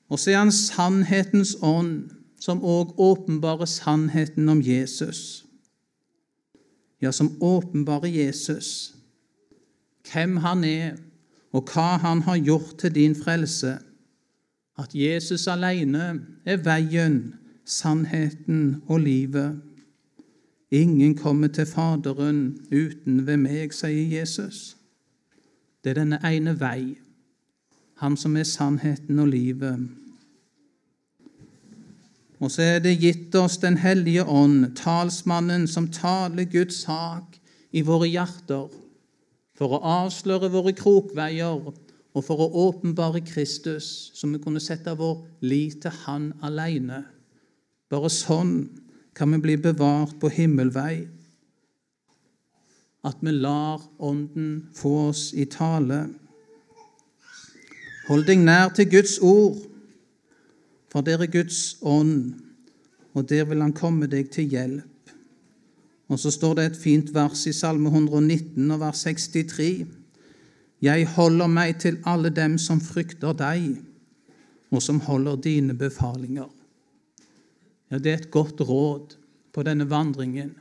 Og 0.10 0.18
så 0.18 0.32
er 0.32 0.40
han 0.42 0.54
sannhetens 0.54 1.58
ånd, 1.62 2.10
som 2.40 2.64
òg 2.64 2.96
åpenbarer 3.00 3.66
sannheten 3.66 4.50
om 4.50 4.62
Jesus. 4.62 5.46
Ja, 7.02 7.12
som 7.12 7.38
åpenbarer 7.42 8.08
Jesus, 8.08 8.96
hvem 10.12 10.38
han 10.38 10.64
er, 10.64 10.98
og 11.52 11.72
hva 11.74 11.98
han 11.98 12.22
har 12.22 12.38
gjort 12.38 12.78
til 12.80 12.96
din 12.96 13.16
frelse. 13.16 13.78
At 14.78 14.96
Jesus 14.96 15.48
alene 15.48 16.22
er 16.46 16.62
veien, 16.64 17.36
sannheten 17.66 18.82
og 18.88 19.00
livet. 19.00 19.62
Ingen 20.72 21.18
kommer 21.18 21.48
til 21.48 21.66
Faderen 21.66 22.60
uten 22.72 23.26
ved 23.28 23.38
meg, 23.38 23.74
sier 23.74 24.20
Jesus. 24.20 24.78
Det 25.84 25.96
er 25.96 26.04
denne 26.04 26.20
ene 26.28 26.54
vei 26.60 27.00
han 28.00 28.16
som 28.18 28.38
er 28.38 28.48
sannheten 28.48 29.20
og 29.20 29.28
livet. 29.28 29.90
Og 32.40 32.52
så 32.52 32.64
er 32.64 32.80
det 32.84 33.00
gitt 33.02 33.36
oss 33.36 33.58
Den 33.60 33.78
hellige 33.78 34.24
ånd, 34.24 34.76
talsmannen 34.80 35.68
som 35.68 35.90
taler 35.92 36.48
Guds 36.48 36.86
sak 36.86 37.36
i 37.72 37.84
våre 37.86 38.08
hjerter, 38.08 38.70
for 39.60 39.76
å 39.76 39.84
avsløre 39.84 40.50
våre 40.50 40.72
krokveier 40.74 41.60
og 42.16 42.24
for 42.26 42.42
å 42.42 42.50
åpenbare 42.68 43.22
Kristus, 43.28 44.10
så 44.16 44.28
vi 44.32 44.40
kunne 44.42 44.64
sette 44.64 44.96
vår 44.98 45.20
lit 45.46 45.82
til 45.84 45.94
Han 46.06 46.32
alene. 46.42 47.04
Bare 47.92 48.10
sånn 48.10 48.70
kan 49.14 49.32
vi 49.36 49.42
bli 49.44 49.58
bevart 49.60 50.16
på 50.22 50.32
himmelvei. 50.32 51.08
At 53.04 53.20
vi 53.22 53.36
lar 53.36 53.84
Ånden 54.00 54.70
få 54.76 55.10
oss 55.10 55.30
i 55.34 55.46
tale. 55.46 56.06
Hold 58.10 58.26
deg 58.28 58.42
nær 58.42 58.72
til 58.76 58.90
Guds 58.90 59.20
ord, 59.22 59.60
for 60.92 61.06
det 61.06 61.16
er 61.16 61.32
Guds 61.32 61.78
ånd, 61.82 62.34
og 63.14 63.30
der 63.30 63.46
vil 63.46 63.62
Han 63.62 63.74
komme 63.74 64.08
deg 64.08 64.32
til 64.34 64.50
hjelp. 64.50 65.14
Og 66.10 66.20
så 66.20 66.32
står 66.34 66.56
det 66.58 66.66
et 66.66 66.78
fint 66.82 67.14
vers 67.14 67.46
i 67.46 67.54
Salme 67.54 67.90
119 67.90 68.72
og 68.72 68.80
vers 68.82 69.04
63. 69.06 69.86
Jeg 70.82 71.08
holder 71.16 71.48
meg 71.48 71.78
til 71.80 72.00
alle 72.06 72.32
dem 72.34 72.58
som 72.58 72.82
frykter 72.82 73.36
deg, 73.38 73.78
og 74.72 74.82
som 74.82 75.02
holder 75.06 75.36
dine 75.36 75.76
befalinger. 75.78 76.50
Ja, 77.92 77.98
det 77.98 78.12
er 78.12 78.18
et 78.22 78.32
godt 78.32 78.62
råd 78.62 79.18
på 79.54 79.64
denne 79.66 79.90
vandringen. 79.90 80.56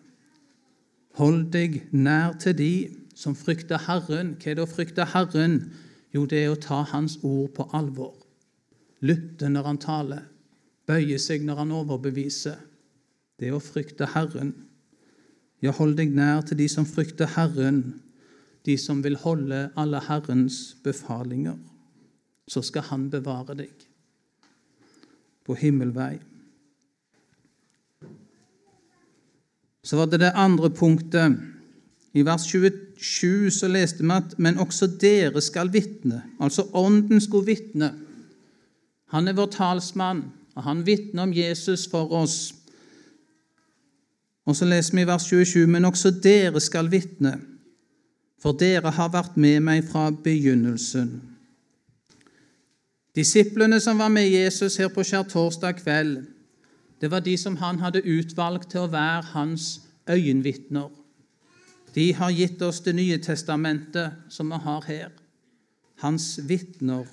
Hold 1.19 1.49
deg 1.53 1.83
nær 1.93 2.37
til 2.41 2.57
de 2.59 2.73
som 3.17 3.37
frykter 3.37 3.81
Herren. 3.89 4.37
Hva 4.39 4.53
er 4.53 4.59
det 4.59 4.65
å 4.65 4.71
frykte 4.71 5.09
Herren? 5.15 5.61
Jo, 6.15 6.25
det 6.29 6.45
er 6.45 6.53
å 6.53 6.61
ta 6.61 6.83
Hans 6.93 7.19
ord 7.23 7.53
på 7.57 7.69
alvor. 7.77 8.18
Lytte 9.01 9.51
når 9.51 9.67
Han 9.69 9.79
taler, 9.83 10.25
bøye 10.89 11.19
seg 11.23 11.45
når 11.47 11.63
Han 11.63 11.75
overbeviser. 11.83 12.59
Det 13.39 13.51
er 13.51 13.57
å 13.57 13.63
frykte 13.63 14.09
Herren. 14.15 14.55
Ja, 15.63 15.73
hold 15.75 15.97
deg 15.99 16.15
nær 16.15 16.43
til 16.47 16.59
de 16.61 16.69
som 16.71 16.87
frykter 16.87 17.31
Herren, 17.35 18.01
de 18.67 18.77
som 18.79 19.03
vil 19.05 19.19
holde 19.23 19.69
alle 19.79 20.01
Herrens 20.07 20.77
befalinger. 20.85 21.59
Så 22.49 22.63
skal 22.67 22.89
Han 22.91 23.09
bevare 23.11 23.55
deg 23.59 23.87
på 25.47 25.57
himmelvei. 25.57 26.19
Så 29.83 29.97
var 29.97 30.11
det 30.11 30.21
det 30.21 30.35
andre 30.37 30.69
punktet. 30.71 31.39
I 32.13 32.25
vers 32.27 32.45
27 32.45 33.51
så 33.55 33.69
leste 33.71 34.03
vi 34.03 34.13
at 34.13 34.35
men 34.43 34.59
også 34.61 34.91
dere 35.01 35.41
skal 35.45 35.71
vitne. 35.73 36.23
Altså 36.41 36.67
Ånden 36.77 37.23
skulle 37.25 37.49
vitne. 37.55 37.93
Han 39.09 39.29
er 39.29 39.37
vår 39.37 39.47
talsmann, 39.55 40.25
og 40.55 40.63
han 40.63 40.85
vitner 40.87 41.23
om 41.23 41.33
Jesus 41.33 41.87
for 41.91 42.13
oss. 42.13 42.55
Og 44.49 44.57
så 44.57 44.65
leser 44.69 44.97
vi 44.97 45.05
i 45.05 45.09
vers 45.09 45.25
27.: 45.29 45.67
Men 45.67 45.85
også 45.85 46.11
dere 46.11 46.61
skal 46.61 46.91
vitne, 46.91 47.39
for 48.43 48.53
dere 48.53 48.91
har 48.91 49.13
vært 49.13 49.37
med 49.37 49.61
meg 49.61 49.85
fra 49.89 50.11
begynnelsen. 50.11 51.21
Disiplene 53.17 53.81
som 53.81 53.99
var 53.99 54.09
med 54.09 54.29
Jesus 54.29 54.77
her 54.77 54.89
på 54.89 55.03
skjærtorsdag 55.03 55.81
kveld, 55.83 56.19
det 57.01 57.11
var 57.11 57.21
de 57.21 57.37
som 57.37 57.57
han 57.57 57.79
hadde 57.79 58.05
utvalgt 58.07 58.71
til 58.71 58.87
å 58.87 58.93
være 58.93 59.23
hans 59.33 59.81
øyenvitner. 60.11 60.89
De 61.95 62.13
har 62.15 62.31
gitt 62.31 62.63
oss 62.63 62.81
Det 62.81 62.95
nye 62.95 63.19
testamentet, 63.19 64.13
som 64.29 64.51
vi 64.51 64.59
har 64.63 64.85
her. 64.87 65.09
Hans 65.99 66.41
vitner. 66.49 67.07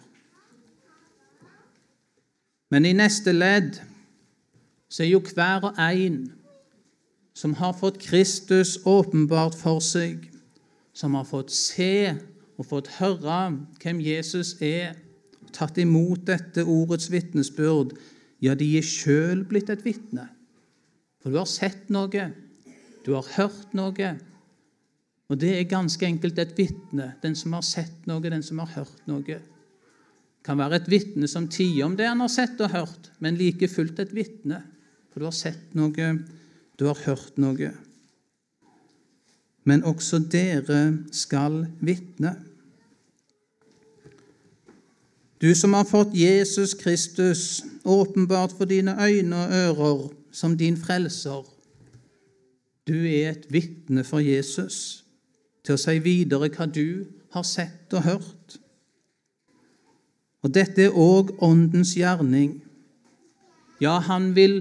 Men 2.76 2.84
i 2.84 2.92
neste 2.92 3.32
ledd 3.32 3.78
så 4.92 5.06
er 5.06 5.14
jo 5.14 5.22
hver 5.24 5.64
og 5.70 5.78
en 5.80 6.18
som 7.32 7.54
har 7.56 7.72
fått 7.80 8.02
Kristus 8.04 8.74
åpenbart 8.84 9.56
for 9.56 9.80
seg, 9.80 10.26
som 10.92 11.16
har 11.16 11.24
fått 11.30 11.54
se 11.56 12.12
og 12.60 12.68
fått 12.68 12.92
høre 12.98 13.40
hvem 13.80 14.04
Jesus 14.04 14.58
er, 14.60 14.92
og 15.40 15.56
tatt 15.56 15.80
imot 15.80 16.28
dette 16.28 16.68
ordets 16.68 17.08
vitnesbyrd, 17.14 17.96
ja, 18.44 18.60
de 18.60 18.68
er 18.76 18.84
sjøl 18.84 19.48
blitt 19.48 19.72
et 19.72 19.88
vitne. 19.88 20.28
For 21.24 21.32
du 21.32 21.40
har 21.40 21.48
sett 21.48 21.88
noe, 21.88 22.28
du 23.08 23.12
har 23.16 23.34
hørt 23.38 23.72
noe, 23.72 24.14
og 25.32 25.40
det 25.40 25.56
er 25.56 25.72
ganske 25.72 26.12
enkelt 26.12 26.44
et 26.44 26.58
vitne. 26.60 27.14
Den 27.24 27.40
som 27.40 27.56
har 27.56 27.64
sett 27.64 28.04
noe, 28.04 28.20
den 28.28 28.44
som 28.44 28.60
har 28.60 28.82
hørt 28.82 29.08
noe. 29.08 29.40
Kan 30.46 30.60
være 30.62 30.84
et 30.84 30.90
vitne 30.92 31.28
som 31.30 31.48
tier 31.50 31.88
om 31.88 31.96
det 31.98 32.06
han 32.06 32.22
har 32.22 32.30
sett 32.30 32.60
og 32.62 32.74
hørt, 32.76 33.10
men 33.20 33.38
like 33.40 33.70
fullt 33.72 34.00
et 34.04 34.14
vitne. 34.14 34.62
For 35.10 35.24
du 35.24 35.30
har 35.30 35.34
sett 35.34 35.74
noe, 35.74 36.10
du 36.78 36.84
har 36.86 37.00
hørt 37.08 37.40
noe. 37.42 37.72
Men 39.66 39.86
også 39.90 40.20
dere 40.30 40.82
skal 41.16 41.64
vitne. 41.82 42.36
Du 45.42 45.50
som 45.58 45.74
har 45.74 45.88
fått 45.90 46.14
Jesus 46.16 46.76
Kristus 46.78 47.64
åpenbart 47.84 48.54
for 48.58 48.70
dine 48.70 48.94
øyne 49.02 49.40
og 49.40 49.52
ører 49.52 50.06
som 50.32 50.58
din 50.58 50.78
frelser, 50.78 51.42
du 52.86 52.98
er 53.02 53.32
et 53.32 53.48
vitne 53.50 54.04
for 54.06 54.22
Jesus 54.22 55.06
til 55.66 55.74
å 55.74 55.82
si 55.82 55.98
videre 56.06 56.52
hva 56.54 56.68
du 56.70 57.08
har 57.34 57.46
sett 57.48 57.94
og 57.98 58.06
hørt. 58.06 58.60
Og 60.46 60.54
dette 60.54 60.86
er 60.86 60.94
òg 60.94 61.34
Åndens 61.44 61.96
gjerning. 61.98 62.60
Ja, 63.82 63.98
han 63.98 64.30
vil 64.38 64.60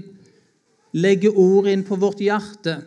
legge 0.97 1.29
ord 1.29 1.69
inn 1.69 1.85
på 1.85 1.99
vårt 2.01 2.23
hjerte. 2.25 2.79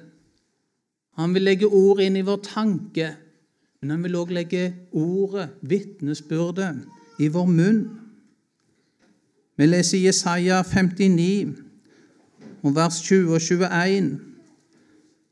Han 1.18 1.34
vil 1.34 1.46
legge 1.46 1.70
ord 1.70 2.02
inn 2.02 2.18
i 2.18 2.24
vår 2.26 2.40
tanke, 2.42 3.12
men 3.78 3.94
han 3.94 4.02
vil 4.02 4.18
òg 4.18 4.34
legge 4.34 4.64
ordet, 4.90 5.52
vitnesbyrdet, 5.62 6.82
i 7.22 7.30
vår 7.30 7.48
munn. 7.50 7.80
Vi 9.58 9.66
leser 9.66 10.02
Jesaja 10.02 10.60
59, 10.66 11.54
vers 12.74 12.98
20 13.02 13.34
og 13.34 13.42
21. 13.42 14.27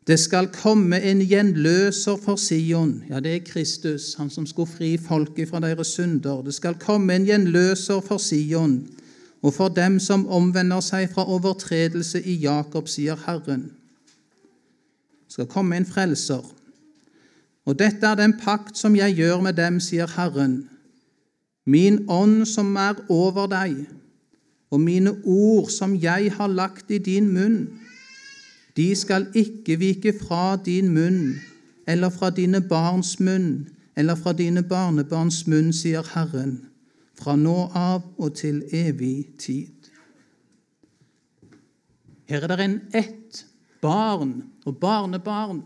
Det 0.07 0.19
skal 0.23 0.47
komme 0.55 1.01
en 1.03 1.19
gjenløser 1.27 2.17
for 2.23 2.39
Sion. 2.39 3.03
Ja, 3.11 3.19
det 3.21 3.33
er 3.35 3.47
Kristus, 3.47 4.15
han 4.15 4.31
som 4.31 4.47
skulle 4.47 4.71
fri 4.71 4.93
folket 5.03 5.49
fra 5.51 5.61
deres 5.61 5.97
synder. 5.97 6.45
Det 6.47 6.55
skal 6.55 6.79
komme 6.79 7.17
en 7.17 7.27
gjenløser 7.27 8.01
for 8.07 8.23
Sion, 8.23 8.87
og 9.43 9.55
for 9.55 9.69
dem 9.69 9.99
som 9.99 10.29
omvender 10.31 10.81
seg 10.81 11.11
fra 11.11 11.27
overtredelse 11.27 12.23
i 12.23 12.37
Jakob, 12.45 12.87
sier 12.89 13.19
Herren. 13.27 13.73
Det 15.27 15.35
skal 15.35 15.51
komme 15.51 15.77
en 15.77 15.87
frelser. 15.87 16.45
Og 17.67 17.79
dette 17.79 18.07
er 18.07 18.15
den 18.15 18.37
pakt 18.39 18.79
som 18.79 18.95
jeg 18.95 19.17
gjør 19.19 19.43
med 19.43 19.59
dem, 19.59 19.81
sier 19.83 20.07
Herren. 20.15 20.69
Min 21.67 22.05
ånd 22.07 22.45
som 22.47 22.71
er 22.79 22.95
over 23.11 23.51
deg, 23.51 23.89
og 24.71 24.81
mine 24.81 25.17
ord 25.25 25.67
som 25.75 25.99
jeg 25.99 26.31
har 26.39 26.47
lagt 26.47 26.95
i 26.95 27.03
din 27.03 27.27
munn 27.35 27.59
de 28.77 28.95
skal 28.95 29.27
ikke 29.35 29.79
vike 29.81 30.13
fra 30.21 30.57
din 30.57 30.93
munn 30.95 31.37
eller 31.89 32.11
fra 32.11 32.31
dine 32.31 32.61
barns 32.61 33.17
munn 33.21 33.69
eller 33.97 34.15
fra 34.15 34.33
dine 34.37 34.63
barnebarns 34.63 35.47
munn, 35.49 35.73
sier 35.73 36.05
Herren, 36.13 36.59
fra 37.17 37.37
nå 37.41 37.71
av 37.73 38.05
og 38.21 38.35
til 38.37 38.61
evig 38.77 39.39
tid. 39.41 39.73
Her 42.29 42.45
er 42.45 42.53
det 42.53 42.65
en 42.67 42.81
ett 42.93 43.45
barn 43.81 44.35
og 44.67 44.77
barnebarn 44.83 45.63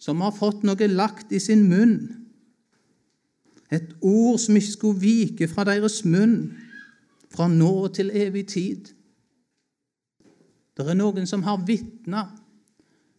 som 0.00 0.20
har 0.24 0.34
fått 0.36 0.64
noe 0.66 0.88
lagt 0.90 1.32
i 1.32 1.40
sin 1.40 1.64
munn. 1.70 1.96
Et 3.70 3.94
ord 4.02 4.40
som 4.42 4.56
ikke 4.58 4.74
skulle 4.74 5.00
vike 5.00 5.48
fra 5.48 5.64
deres 5.68 6.02
munn 6.04 6.50
fra 7.30 7.46
nå 7.48 7.88
til 7.94 8.10
evig 8.12 8.48
tid. 8.50 8.90
Det 10.80 10.94
er 10.94 10.96
noen 10.96 11.26
som 11.28 11.42
har 11.44 11.60
vitna, 11.68 12.24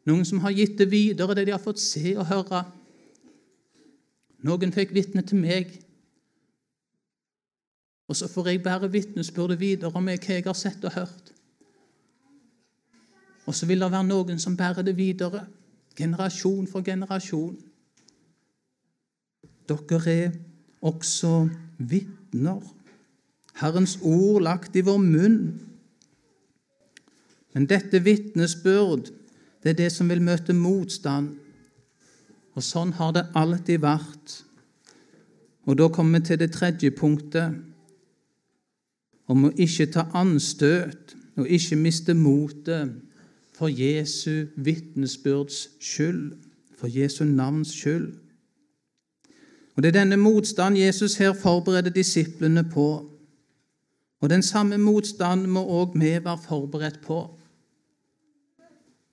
noen 0.10 0.26
som 0.26 0.40
har 0.42 0.54
gitt 0.56 0.80
det 0.80 0.88
videre, 0.90 1.36
det 1.38 1.46
de 1.46 1.54
har 1.54 1.62
fått 1.62 1.82
se 1.82 2.16
og 2.16 2.26
høre. 2.26 2.64
Noen 4.42 4.74
fikk 4.74 4.96
vitne 4.98 5.22
til 5.22 5.38
meg, 5.44 5.76
og 8.10 8.18
så 8.18 8.28
får 8.28 8.50
jeg 8.50 8.64
bære 8.66 8.90
vitnesbyrdet 8.92 9.60
videre 9.62 9.94
om 9.94 10.10
hva 10.10 10.18
jeg 10.18 10.44
har 10.48 10.58
sett 10.58 10.82
og 10.90 10.98
hørt. 10.98 11.30
Og 13.46 13.56
så 13.56 13.70
vil 13.70 13.86
det 13.86 13.92
være 13.94 14.10
noen 14.10 14.42
som 14.42 14.58
bærer 14.58 14.82
det 14.84 14.98
videre, 14.98 15.46
generasjon 15.96 16.66
for 16.68 16.82
generasjon. 16.82 17.56
Dere 19.70 20.02
er 20.12 20.38
også 20.82 21.46
vitner. 21.78 22.66
Herrens 23.62 24.00
ord 24.02 24.42
lagt 24.50 24.76
i 24.76 24.84
vår 24.84 24.98
munn 25.06 25.38
men 27.54 27.68
dette 27.68 28.00
vitnesbyrd, 28.04 29.12
det 29.64 29.70
er 29.70 29.80
det 29.84 29.92
som 29.92 30.10
vil 30.10 30.24
møte 30.24 30.54
motstand. 30.54 31.36
Og 32.56 32.64
sånn 32.64 32.94
har 32.98 33.14
det 33.16 33.28
alltid 33.38 33.84
vært. 33.84 34.38
Og 35.70 35.78
da 35.78 35.88
kommer 35.94 36.20
vi 36.20 36.32
til 36.32 36.40
det 36.42 36.52
tredje 36.56 36.92
punktet, 36.96 37.60
om 39.32 39.46
å 39.48 39.54
ikke 39.64 39.88
ta 39.94 40.08
anstøt 40.18 41.14
og 41.40 41.48
ikke 41.48 41.78
miste 41.80 42.16
motet 42.18 42.92
for 43.56 43.72
Jesu 43.72 44.50
vitnesbyrds 44.58 45.68
skyld, 45.80 46.34
for 46.76 46.92
Jesu 46.92 47.24
navns 47.30 47.72
skyld. 47.78 48.10
Og 49.76 49.84
Det 49.84 49.90
er 49.90 50.00
denne 50.02 50.18
motstand 50.18 50.78
Jesus 50.78 51.16
her 51.18 51.34
forbereder 51.34 51.90
disiplene 51.90 52.64
på. 52.64 52.88
Og 54.22 54.30
den 54.30 54.44
samme 54.44 54.78
motstand 54.78 55.48
må 55.48 55.64
òg 55.64 55.96
vi 55.96 56.12
være 56.24 56.38
forberedt 56.44 57.00
på. 57.06 57.22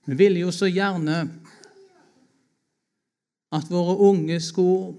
Vi 0.09 0.15
ville 0.17 0.41
jo 0.41 0.49
så 0.51 0.65
gjerne 0.65 1.19
at 3.53 3.69
våre 3.69 3.93
unge 4.09 4.39
skulle 4.41 4.95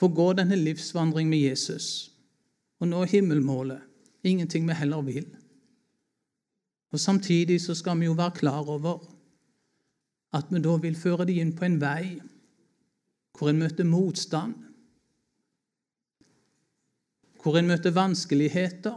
få 0.00 0.08
gå 0.08 0.30
denne 0.38 0.56
livsvandring 0.56 1.28
med 1.28 1.42
Jesus 1.44 1.86
og 2.80 2.88
nå 2.88 3.02
himmelmålet. 3.04 3.82
Ingenting 4.24 4.64
vi 4.68 4.76
heller 4.78 5.02
vil. 5.04 5.26
Og 6.92 7.00
Samtidig 7.00 7.60
så 7.60 7.74
skal 7.74 8.00
vi 8.00 8.08
jo 8.08 8.16
være 8.16 8.38
klar 8.40 8.68
over 8.68 9.02
at 10.32 10.48
vi 10.48 10.62
da 10.64 10.76
vil 10.80 10.96
føre 10.96 11.26
dem 11.28 11.42
inn 11.42 11.52
på 11.56 11.66
en 11.68 11.80
vei 11.80 12.20
hvor 13.36 13.50
en 13.50 13.60
møter 13.60 13.84
motstand, 13.88 14.54
hvor 17.42 17.56
en 17.58 17.68
møter 17.68 17.92
vanskeligheter, 17.96 18.96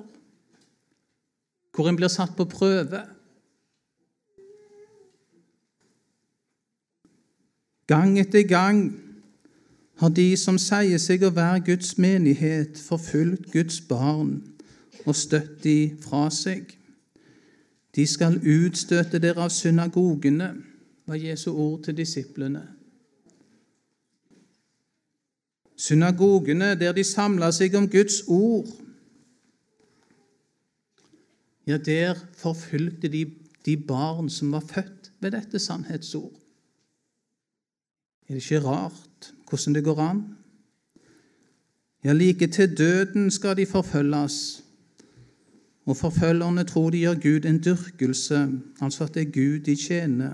hvor 1.75 1.89
en 1.89 1.99
blir 1.99 2.11
satt 2.11 2.35
på 2.37 2.47
prøve. 2.51 3.03
Gang 7.87 8.19
etter 8.19 8.43
gang 8.43 8.95
har 10.01 10.09
de 10.09 10.33
som 10.37 10.57
sier 10.59 10.99
seg 10.99 11.23
å 11.23 11.33
være 11.35 11.63
Guds 11.69 11.95
menighet, 12.01 12.79
forfulgt 12.81 13.51
Guds 13.53 13.79
barn 13.87 14.39
og 15.05 15.15
støtt 15.15 15.61
de 15.63 15.93
fra 16.01 16.25
seg. 16.33 16.73
De 17.95 18.07
skal 18.09 18.39
utstøte 18.41 19.21
dere 19.23 19.45
av 19.45 19.53
synagogene, 19.53 20.49
var 21.05 21.21
Jesu 21.21 21.51
ord 21.51 21.83
til 21.85 21.95
disiplene. 21.95 22.63
Synagogene, 25.77 26.73
der 26.79 26.95
de 26.95 27.03
samla 27.05 27.51
seg 27.53 27.75
om 27.77 27.87
Guds 27.91 28.23
ord, 28.27 28.67
ja, 31.65 31.77
der 31.77 32.17
forfulgte 32.37 33.09
de 33.09 33.25
de 33.65 33.77
barn 33.77 34.29
som 34.29 34.51
var 34.51 34.61
født 34.61 35.11
ved 35.19 35.31
dette 35.31 35.59
sannhetsord. 35.59 36.33
Er 38.27 38.33
det 38.33 38.51
ikke 38.51 38.67
rart 38.67 39.33
hvordan 39.49 39.75
det 39.75 39.83
går 39.83 39.99
an? 39.99 40.23
Ja, 42.03 42.13
like 42.13 42.47
til 42.47 42.77
døden 42.77 43.31
skal 43.31 43.57
de 43.57 43.65
forfølges. 43.65 44.63
Og 45.85 45.97
forfølgerne 45.97 46.63
tror 46.63 46.89
de 46.89 46.97
gjør 46.97 47.13
Gud 47.13 47.45
en 47.45 47.63
dyrkelse, 47.65 48.49
altså 48.81 49.03
at 49.03 49.13
det 49.13 49.21
er 49.21 49.31
Gud 49.31 49.59
de 49.59 49.75
tjener. 49.75 50.33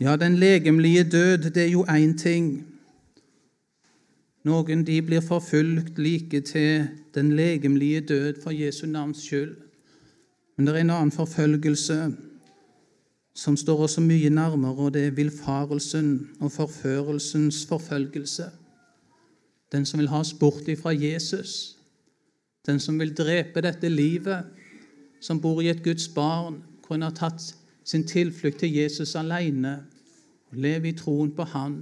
Ja, 0.00 0.16
den 0.16 0.36
legemlige 0.36 1.04
død, 1.04 1.38
det 1.38 1.56
er 1.56 1.70
jo 1.70 1.84
én 1.84 2.18
ting. 2.18 2.66
Noen 4.44 4.86
de 4.86 5.02
blir 5.02 5.20
forfulgt 5.20 5.98
like 5.98 6.40
til 6.40 6.88
den 7.14 7.32
legemlige 7.36 8.00
død 8.00 8.42
for 8.42 8.50
Jesu 8.50 8.86
navns 8.86 9.24
skyld. 9.26 9.56
Men 10.56 10.66
det 10.66 10.74
er 10.74 10.80
en 10.80 10.90
annen 10.90 11.12
forfølgelse 11.12 12.16
som 13.38 13.56
står 13.56 13.84
oss 13.86 13.98
mye 14.02 14.30
nærmere, 14.34 14.88
og 14.88 14.94
det 14.94 15.04
er 15.06 15.14
villfarelsen 15.14 16.08
og 16.40 16.50
forførelsens 16.52 17.60
forfølgelse. 17.70 18.48
Den 19.72 19.84
som 19.86 20.00
vil 20.00 20.08
ha 20.10 20.22
oss 20.24 20.32
bort 20.34 20.66
ifra 20.68 20.90
Jesus, 20.90 21.76
den 22.66 22.80
som 22.80 22.98
vil 22.98 23.14
drepe 23.14 23.62
dette 23.62 23.88
livet, 23.88 24.48
som 25.20 25.40
bor 25.40 25.60
i 25.62 25.68
et 25.70 25.84
Guds 25.84 26.08
barn, 26.08 26.62
hvor 26.86 26.96
en 26.96 27.06
har 27.06 27.14
tatt 27.14 27.44
sin 27.84 28.06
tilflukt 28.06 28.58
til 28.58 28.74
Jesus 28.74 29.14
alene 29.14 29.76
og 30.50 30.58
lever 30.58 30.90
i 30.90 30.96
troen 30.98 31.30
på 31.34 31.46
Han. 31.52 31.76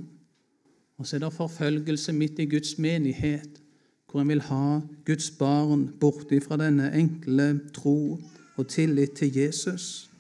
Og 0.99 1.07
så 1.07 1.17
er 1.17 1.25
det 1.25 1.33
forfølgelse 1.33 2.13
midt 2.13 2.39
i 2.39 2.47
Guds 2.51 2.79
menighet, 2.79 3.63
hvor 4.11 4.21
en 4.21 4.29
vil 4.29 4.45
ha 4.51 4.81
Guds 5.07 5.31
barn 5.31 5.89
bort 6.01 6.33
fra 6.45 6.57
denne 6.61 6.93
enkle 6.93 7.61
tro 7.75 8.21
og 8.57 8.69
tillit 8.69 9.17
til 9.17 9.37
Jesus. 9.37 10.11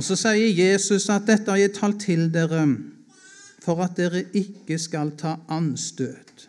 Og 0.00 0.04
Så 0.04 0.16
sier 0.16 0.48
Jesus 0.56 1.10
at 1.12 1.26
dette 1.28 1.52
har 1.52 1.58
jeg 1.60 1.74
talt 1.76 1.98
til 2.00 2.30
dere 2.32 2.62
for 3.60 3.82
at 3.84 3.98
dere 3.98 4.22
ikke 4.32 4.78
skal 4.80 5.10
ta 5.20 5.34
anstøt. 5.52 6.46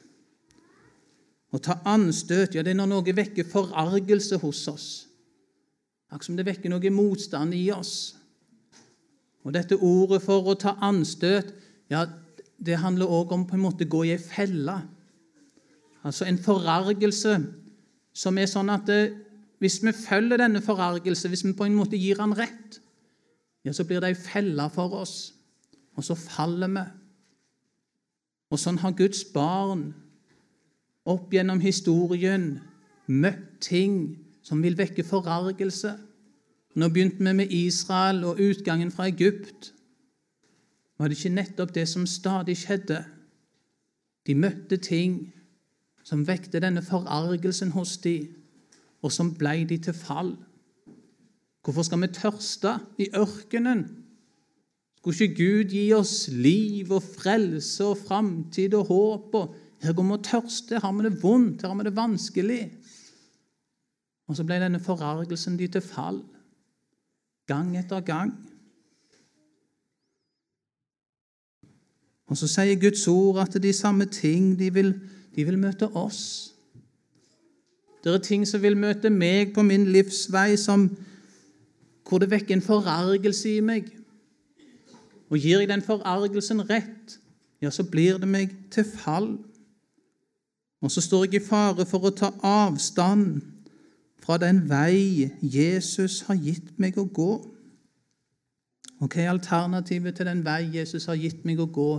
Å 1.52 1.60
ta 1.60 1.82
anstøt 1.92 2.56
ja, 2.56 2.64
det 2.64 2.72
er 2.72 2.78
når 2.80 2.88
noe 2.94 3.16
vekker 3.18 3.50
forargelse 3.52 4.38
hos 4.40 4.62
oss. 4.72 4.86
Akkurat 6.08 6.30
som 6.30 6.38
det 6.40 6.46
vekker 6.48 6.72
noe 6.72 6.94
motstand 6.96 7.52
i 7.58 7.66
oss. 7.76 8.14
Og 9.44 9.52
Dette 9.52 9.76
ordet 9.76 10.22
for 10.24 10.48
å 10.48 10.56
ta 10.56 10.78
anstøt 10.88 11.52
ja, 11.92 12.06
det 12.56 12.80
handler 12.80 13.12
også 13.12 13.36
om 13.36 13.44
på 13.50 13.58
en 13.58 13.66
måte 13.66 13.84
å 13.84 13.92
gå 13.98 14.06
i 14.08 14.14
ei 14.16 14.22
felle. 14.22 14.78
Altså 16.08 16.24
en 16.30 16.40
forargelse 16.40 17.36
som 18.16 18.40
er 18.40 18.48
sånn 18.48 18.72
at 18.72 18.88
det, 18.88 19.02
hvis 19.60 19.82
vi 19.84 19.92
følger 19.92 20.40
denne 20.40 20.64
forargelse, 20.64 21.28
hvis 21.28 21.44
vi 21.50 21.52
på 21.52 21.68
en 21.68 21.76
måte 21.76 22.00
gir 22.00 22.24
han 22.24 22.38
rett, 22.40 22.80
ja, 23.66 23.74
så 23.74 23.86
blir 23.86 24.02
det 24.02 24.12
ei 24.12 24.18
felle 24.18 24.68
for 24.74 24.96
oss, 25.02 25.34
og 25.96 26.06
så 26.06 26.16
faller 26.18 26.72
vi. 26.72 26.86
Og 28.52 28.60
sånn 28.60 28.82
har 28.82 28.96
Guds 28.98 29.24
barn 29.34 29.92
opp 31.08 31.32
gjennom 31.34 31.62
historien 31.64 32.56
møtt 33.08 33.62
ting 33.64 33.96
som 34.46 34.62
vil 34.64 34.78
vekke 34.80 35.06
forargelse. 35.08 35.94
Nå 36.76 36.90
begynte 36.90 37.24
vi 37.24 37.34
med 37.36 37.54
Israel 37.54 38.24
og 38.28 38.42
utgangen 38.42 38.92
fra 38.92 39.08
Egypt. 39.12 39.72
Var 40.98 41.10
det 41.10 41.18
ikke 41.18 41.36
nettopp 41.36 41.74
det 41.76 41.88
som 41.90 42.06
stadig 42.08 42.58
skjedde? 42.62 43.04
De 44.28 44.36
møtte 44.38 44.78
ting 44.78 45.32
som 46.06 46.26
vekte 46.28 46.62
denne 46.62 46.84
forargelsen 46.86 47.72
hos 47.76 47.98
dem, 48.04 48.30
og 49.02 49.12
som 49.12 49.32
ble 49.34 49.64
de 49.70 49.78
til 49.82 49.98
fall. 49.98 50.36
Hvorfor 51.62 51.86
skal 51.86 52.02
vi 52.02 52.08
tørste 52.08 52.78
i 52.98 53.10
ørkenen? 53.16 53.84
Skulle 54.98 55.18
ikke 55.28 55.36
Gud 55.38 55.74
gi 55.74 55.84
oss 55.94 56.28
liv 56.30 56.92
og 56.94 57.04
frelse 57.04 57.86
og 57.86 57.98
framtid 57.98 58.74
og 58.78 58.86
håp? 58.90 59.36
Og 59.36 59.56
her 59.82 59.94
går 59.94 60.04
vi 60.04 60.16
og 60.18 60.24
tørster, 60.24 60.78
her 60.78 60.86
har 60.86 60.94
vi 60.98 61.08
det 61.08 61.24
vondt, 61.24 61.62
her 61.62 61.70
har 61.70 61.78
vi 61.78 61.88
det 61.88 61.96
vanskelig. 61.96 62.62
Og 64.30 64.38
så 64.38 64.46
ble 64.46 64.62
denne 64.62 64.80
forargelsen 64.80 65.58
de 65.60 65.68
til 65.68 65.84
fall, 65.84 66.22
gang 67.50 67.74
etter 67.78 68.02
gang. 68.06 68.32
Og 72.32 72.38
så 72.40 72.48
sier 72.48 72.80
Guds 72.80 73.04
ord 73.12 73.42
at 73.44 73.58
de 73.60 73.74
samme 73.74 74.06
ting 74.06 74.54
de 74.60 74.70
vil, 74.74 74.94
de 75.36 75.46
vil 75.46 75.60
møte 75.60 75.90
oss. 76.00 76.54
Det 78.02 78.14
er 78.14 78.24
ting 78.24 78.46
som 78.48 78.62
vil 78.64 78.78
møte 78.80 79.12
meg 79.14 79.52
på 79.54 79.66
min 79.68 79.90
livsvei, 79.92 80.56
som 80.58 80.88
hvor 82.08 82.20
det 82.20 82.32
vekker 82.32 82.56
en 82.56 82.66
forargelse 82.66 83.56
i 83.58 83.62
meg. 83.66 83.92
Og 85.32 85.40
gir 85.40 85.62
jeg 85.62 85.70
den 85.70 85.84
forargelsen 85.86 86.64
rett, 86.70 87.18
ja, 87.62 87.70
så 87.70 87.84
blir 87.84 88.18
det 88.20 88.28
meg 88.28 88.54
til 88.74 88.84
fall. 88.84 89.36
Og 90.82 90.92
så 90.92 91.02
står 91.02 91.28
jeg 91.28 91.42
i 91.42 91.46
fare 91.46 91.86
for 91.86 92.10
å 92.10 92.14
ta 92.16 92.32
avstand 92.42 93.42
fra 94.22 94.38
den 94.42 94.64
vei 94.70 95.30
Jesus 95.42 96.22
har 96.28 96.40
gitt 96.42 96.74
meg 96.82 96.98
å 96.98 97.06
gå. 97.06 97.32
Og 99.02 99.10
hva 99.10 99.22
er 99.22 99.32
alternativet 99.32 100.18
til 100.18 100.30
den 100.30 100.44
vei 100.46 100.64
Jesus 100.74 101.08
har 101.10 101.18
gitt 101.18 101.46
meg 101.46 101.62
å 101.62 101.70
gå? 101.70 101.92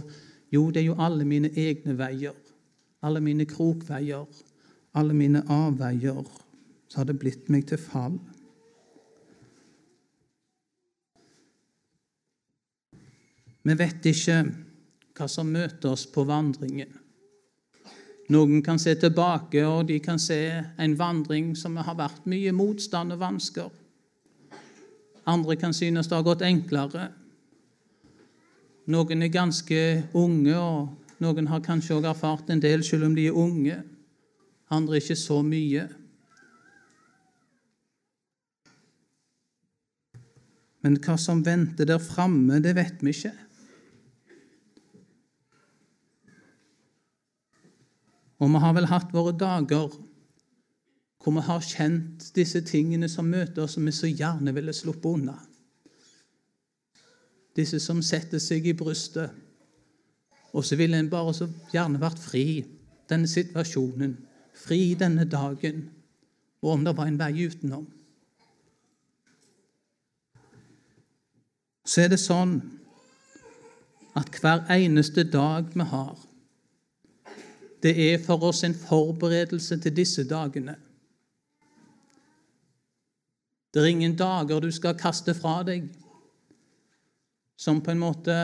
Jo, 0.55 0.69
det 0.71 0.83
er 0.83 0.91
jo 0.91 0.99
alle 1.03 1.25
mine 1.27 1.51
egne 1.59 1.97
veier. 1.99 2.37
Alle 3.03 3.23
mine 3.23 3.47
krokveier. 3.49 4.27
Alle 4.95 5.15
mine 5.15 5.43
avveier. 5.51 6.23
Så 6.89 7.01
har 7.01 7.09
det 7.09 7.19
blitt 7.19 7.49
meg 7.51 7.67
til 7.71 7.81
fall. 7.81 8.19
Vi 13.63 13.77
vet 13.79 14.07
ikke 14.11 14.41
hva 15.15 15.29
som 15.31 15.51
møter 15.53 15.93
oss 15.93 16.07
på 16.11 16.25
vandringen. 16.27 16.91
Noen 18.33 18.63
kan 18.65 18.79
se 18.81 18.95
tilbake, 18.97 19.61
og 19.67 19.87
de 19.91 19.99
kan 20.03 20.19
se 20.23 20.41
en 20.81 20.95
vandring 20.99 21.53
som 21.59 21.77
har 21.77 21.99
vært 21.99 22.27
mye 22.31 22.53
motstand 22.55 23.15
og 23.15 23.21
vansker. 23.21 23.71
Andre 25.29 25.57
kan 25.59 25.75
synes 25.75 26.09
det 26.09 26.17
har 26.17 26.27
gått 26.27 26.45
enklere. 26.47 27.11
Noen 28.91 29.23
er 29.23 29.31
ganske 29.31 29.81
unge, 30.19 30.57
og 30.59 31.23
noen 31.23 31.51
har 31.51 31.63
kanskje 31.63 31.99
også 31.99 32.11
erfart 32.11 32.51
en 32.51 32.63
del 32.63 32.83
selv 32.87 33.07
om 33.07 33.15
de 33.15 33.29
er 33.29 33.39
unge. 33.39 33.79
Andre 34.73 34.99
ikke 34.99 35.19
så 35.19 35.43
mye. 35.47 35.87
Men 40.83 40.99
hva 40.99 41.15
som 41.21 41.45
venter 41.47 41.87
der 41.87 42.03
framme, 42.03 42.59
det 42.65 42.75
vet 42.75 43.05
vi 43.05 43.15
ikke. 43.15 43.37
Og 48.43 48.51
vi 48.51 48.59
har 48.59 48.75
vel 48.75 48.91
hatt 48.91 49.13
våre 49.15 49.35
dager 49.39 49.93
hvor 51.23 51.35
vi 51.37 51.45
har 51.47 51.63
kjent 51.63 52.33
disse 52.35 52.65
tingene 52.67 53.07
som 53.09 53.29
møter 53.31 53.63
oss, 53.63 53.77
som 53.77 53.87
vi 53.87 53.93
så 53.95 54.09
gjerne 54.11 54.51
ville 54.57 54.75
sluppet 54.75 55.07
unna. 55.07 55.37
Disse 57.55 57.79
som 57.85 58.01
setter 58.03 58.43
seg 58.43 58.67
i 58.67 58.75
brystet. 58.75 59.31
Og 60.53 60.67
så 60.67 60.77
ville 60.77 60.99
en 60.99 61.11
bare 61.13 61.35
så 61.37 61.47
gjerne 61.71 62.01
vært 62.03 62.19
fri 62.19 62.65
denne 63.09 63.31
situasjonen, 63.31 64.17
fri 64.59 64.97
denne 64.99 65.29
dagen, 65.31 65.87
og 66.63 66.75
om 66.75 66.85
det 66.85 66.97
var 66.99 67.09
en 67.09 67.21
vei 67.21 67.47
utenom. 67.47 67.87
Så 71.87 72.03
er 72.03 72.11
det 72.13 72.21
sånn 72.23 72.59
at 74.19 74.35
hver 74.43 74.67
eneste 74.75 75.25
dag 75.31 75.71
vi 75.73 75.87
har, 75.95 76.19
det 77.83 77.93
er 77.99 78.19
for 78.23 78.43
oss 78.47 78.63
en 78.65 78.75
forberedelse 78.75 79.79
til 79.83 79.97
disse 79.97 80.25
dagene. 80.29 80.77
Det 83.75 83.83
er 83.83 83.91
ingen 83.91 84.17
dager 84.17 84.61
du 84.61 84.71
skal 84.71 84.99
kaste 84.99 85.35
fra 85.35 85.63
deg 85.67 85.89
som 87.57 87.81
på 87.81 87.93
en 87.93 88.03
måte 88.03 88.35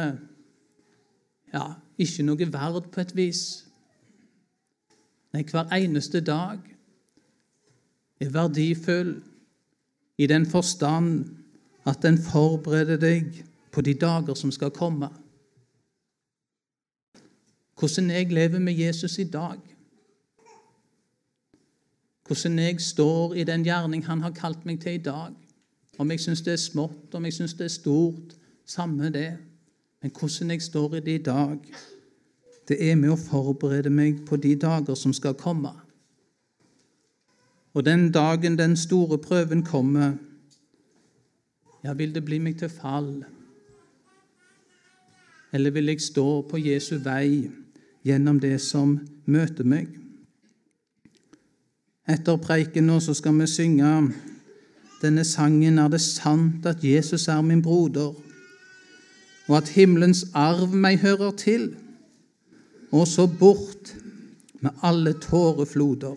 ja, 1.53 1.65
ikke 1.99 2.25
noe 2.25 2.51
verd 2.53 2.91
på 2.93 3.03
et 3.03 3.15
vis. 3.17 3.43
Nei, 5.35 5.45
hver 5.45 5.69
eneste 5.77 6.23
dag 6.25 6.63
er 8.19 8.33
verdifull 8.35 9.19
i 10.19 10.27
den 10.27 10.47
forstand 10.49 11.27
at 11.89 12.03
den 12.03 12.19
forbereder 12.19 13.01
deg 13.01 13.43
på 13.73 13.85
de 13.85 13.95
dager 13.95 14.35
som 14.39 14.53
skal 14.55 14.73
komme. 14.75 15.11
Hvordan 17.79 18.11
jeg 18.11 18.33
lever 18.33 18.59
med 18.59 18.73
Jesus 18.73 19.19
i 19.19 19.25
dag. 19.25 19.59
Hvordan 22.27 22.59
jeg 22.59 22.81
står 22.81 23.35
i 23.35 23.45
den 23.45 23.65
gjerning 23.65 24.07
han 24.07 24.21
har 24.21 24.31
kalt 24.31 24.67
meg 24.67 24.81
til 24.81 24.93
i 24.93 25.03
dag. 25.03 25.35
Om 25.99 26.11
jeg 26.11 26.21
syns 26.21 26.43
det 26.43 26.53
er 26.53 26.63
smått, 26.63 27.15
om 27.15 27.25
jeg 27.25 27.33
syns 27.33 27.55
det 27.55 27.65
er 27.65 27.75
stort, 27.75 28.35
samme 28.67 29.11
det. 29.11 29.39
Men 30.03 30.11
hvordan 30.11 30.51
jeg 30.51 30.63
står 30.63 30.95
i 30.95 31.01
det 31.01 31.21
i 31.21 31.23
dag, 31.23 31.59
det 32.69 32.91
er 32.91 32.97
med 32.97 33.15
å 33.15 33.17
forberede 33.17 33.91
meg 33.91 34.25
på 34.27 34.37
de 34.37 34.55
dager 34.55 34.95
som 34.95 35.13
skal 35.13 35.35
komme. 35.35 35.73
Og 37.75 37.85
den 37.85 38.11
dagen 38.13 38.59
den 38.59 38.77
store 38.77 39.19
prøven 39.19 39.63
kommer, 39.65 40.17
ja, 41.85 41.93
vil 41.95 42.15
det 42.15 42.25
bli 42.25 42.39
meg 42.39 42.59
til 42.59 42.69
fall? 42.69 43.25
Eller 45.53 45.71
vil 45.71 45.87
jeg 45.89 46.03
stå 46.03 46.43
på 46.51 46.59
Jesu 46.59 46.99
vei 47.05 47.49
gjennom 48.07 48.41
det 48.41 48.59
som 48.63 48.99
møter 49.27 49.67
meg? 49.69 49.89
Etter 52.09 52.41
preiken 52.41 52.89
nå 52.89 52.99
så 53.05 53.15
skal 53.17 53.37
vi 53.37 53.47
synge 53.51 53.89
denne 55.03 55.25
sangen 55.29 55.79
Er 55.79 55.91
det 55.93 56.01
sant 56.01 56.67
at 56.67 56.85
Jesus 56.85 57.29
er 57.29 57.43
min 57.43 57.63
broder, 57.63 58.15
og 59.49 59.57
at 59.57 59.69
himmelens 59.77 60.27
arv 60.35 60.75
meg 60.75 60.99
hører 61.05 61.31
til? 61.37 61.71
Og 62.93 63.07
så 63.09 63.27
bort 63.27 63.95
med 64.61 64.71
alle 64.83 65.13
tårefloder, 65.13 66.17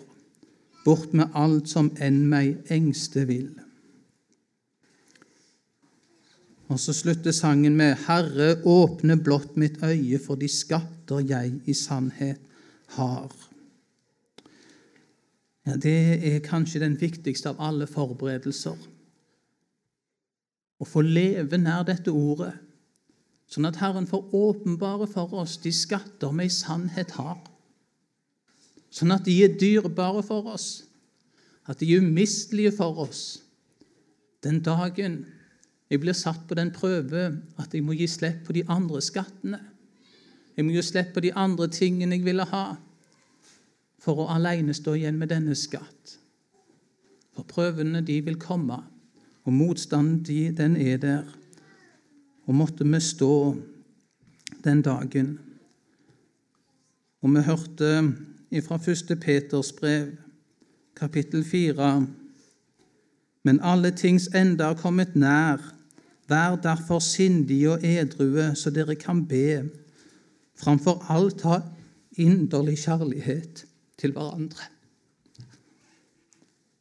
bort 0.86 1.14
med 1.14 1.36
alt 1.36 1.70
som 1.70 1.92
enn 2.02 2.24
meg 2.32 2.72
engste 2.72 3.28
vil. 3.28 3.61
Og 6.72 6.80
så 6.80 6.94
slutter 6.96 7.36
sangen 7.36 7.76
med 7.76 7.98
Herre, 8.06 8.54
åpne 8.64 9.18
blått 9.20 9.58
mitt 9.60 9.82
øye 9.84 10.20
for 10.24 10.40
de 10.40 10.48
skatter 10.48 11.20
jeg 11.28 11.58
i 11.68 11.74
sannhet 11.76 12.40
har. 12.96 13.32
Ja, 15.68 15.76
Det 15.76 16.34
er 16.36 16.40
kanskje 16.40 16.80
den 16.80 16.96
viktigste 17.02 17.52
av 17.52 17.60
alle 17.60 17.88
forberedelser. 17.88 18.78
Å 20.80 20.88
få 20.88 21.04
leve 21.04 21.60
nær 21.60 21.84
dette 21.86 22.10
ordet, 22.10 22.54
sånn 23.52 23.68
at 23.68 23.78
Herren 23.84 24.08
får 24.08 24.32
åpenbare 24.34 25.10
for 25.12 25.36
oss 25.44 25.58
de 25.62 25.74
skatter 25.76 26.32
vi 26.40 26.48
i 26.48 26.56
sannhet 26.56 27.12
har. 27.20 27.38
Sånn 28.90 29.12
at 29.12 29.28
de 29.28 29.36
er 29.44 29.60
dyrebare 29.60 30.24
for 30.24 30.48
oss, 30.56 30.86
at 31.68 31.84
de 31.84 31.92
er 31.92 32.02
umistelige 32.02 32.72
for 32.80 33.04
oss. 33.04 33.42
Den 34.42 34.64
dagen 34.64 35.26
jeg 35.92 36.00
blir 36.00 36.16
satt 36.16 36.46
på 36.48 36.56
den 36.56 36.72
prøve 36.72 37.26
at 37.60 37.74
jeg 37.76 37.84
må 37.84 37.98
gi 38.00 38.08
slipp 38.08 38.46
på 38.48 38.56
de 38.56 38.64
andre 38.72 39.02
skattene. 39.04 39.60
Jeg 40.56 40.64
må 40.64 40.72
gi 40.72 40.84
slipp 40.88 41.12
på 41.14 41.24
de 41.26 41.34
andre 41.36 41.68
tingene 41.68 42.16
jeg 42.16 42.24
ville 42.24 42.46
ha 42.48 42.64
for 44.02 44.24
å 44.24 44.30
alene 44.32 44.74
stå 44.74 44.96
igjen 44.96 45.20
med 45.20 45.34
denne 45.34 45.56
skatt. 45.56 46.16
For 47.36 47.48
prøvene, 47.48 48.02
de 48.08 48.18
vil 48.24 48.40
komme, 48.40 48.80
og 49.44 49.54
motstanden, 49.54 50.22
de, 50.24 50.52
den 50.56 50.78
er 50.80 50.98
der. 51.02 51.28
Og 52.48 52.56
måtte 52.56 52.88
vi 52.88 53.00
stå 53.04 53.34
den 54.64 54.82
dagen. 54.86 55.36
Og 57.22 57.36
vi 57.36 57.44
hørte 57.46 57.92
fra 58.68 58.80
1. 58.80 59.14
Peters 59.22 59.72
brev, 59.76 60.16
kapittel 60.96 61.44
4. 61.44 61.92
Men 63.44 63.62
alle 63.64 63.92
tings 63.92 64.30
ende 64.36 64.64
er 64.64 64.80
kommet 64.80 65.16
nær. 65.16 65.81
Vær 66.32 66.56
derfor 66.64 67.00
sindige 67.04 67.72
og 67.74 67.84
edrue, 67.84 68.54
så 68.56 68.72
dere 68.72 68.96
kan 68.96 69.26
be. 69.28 69.70
Framfor 70.56 71.04
alt 71.12 71.42
ha 71.44 71.60
inderlig 72.16 72.78
kjærlighet 72.86 73.66
til 74.00 74.14
hverandre. 74.16 74.70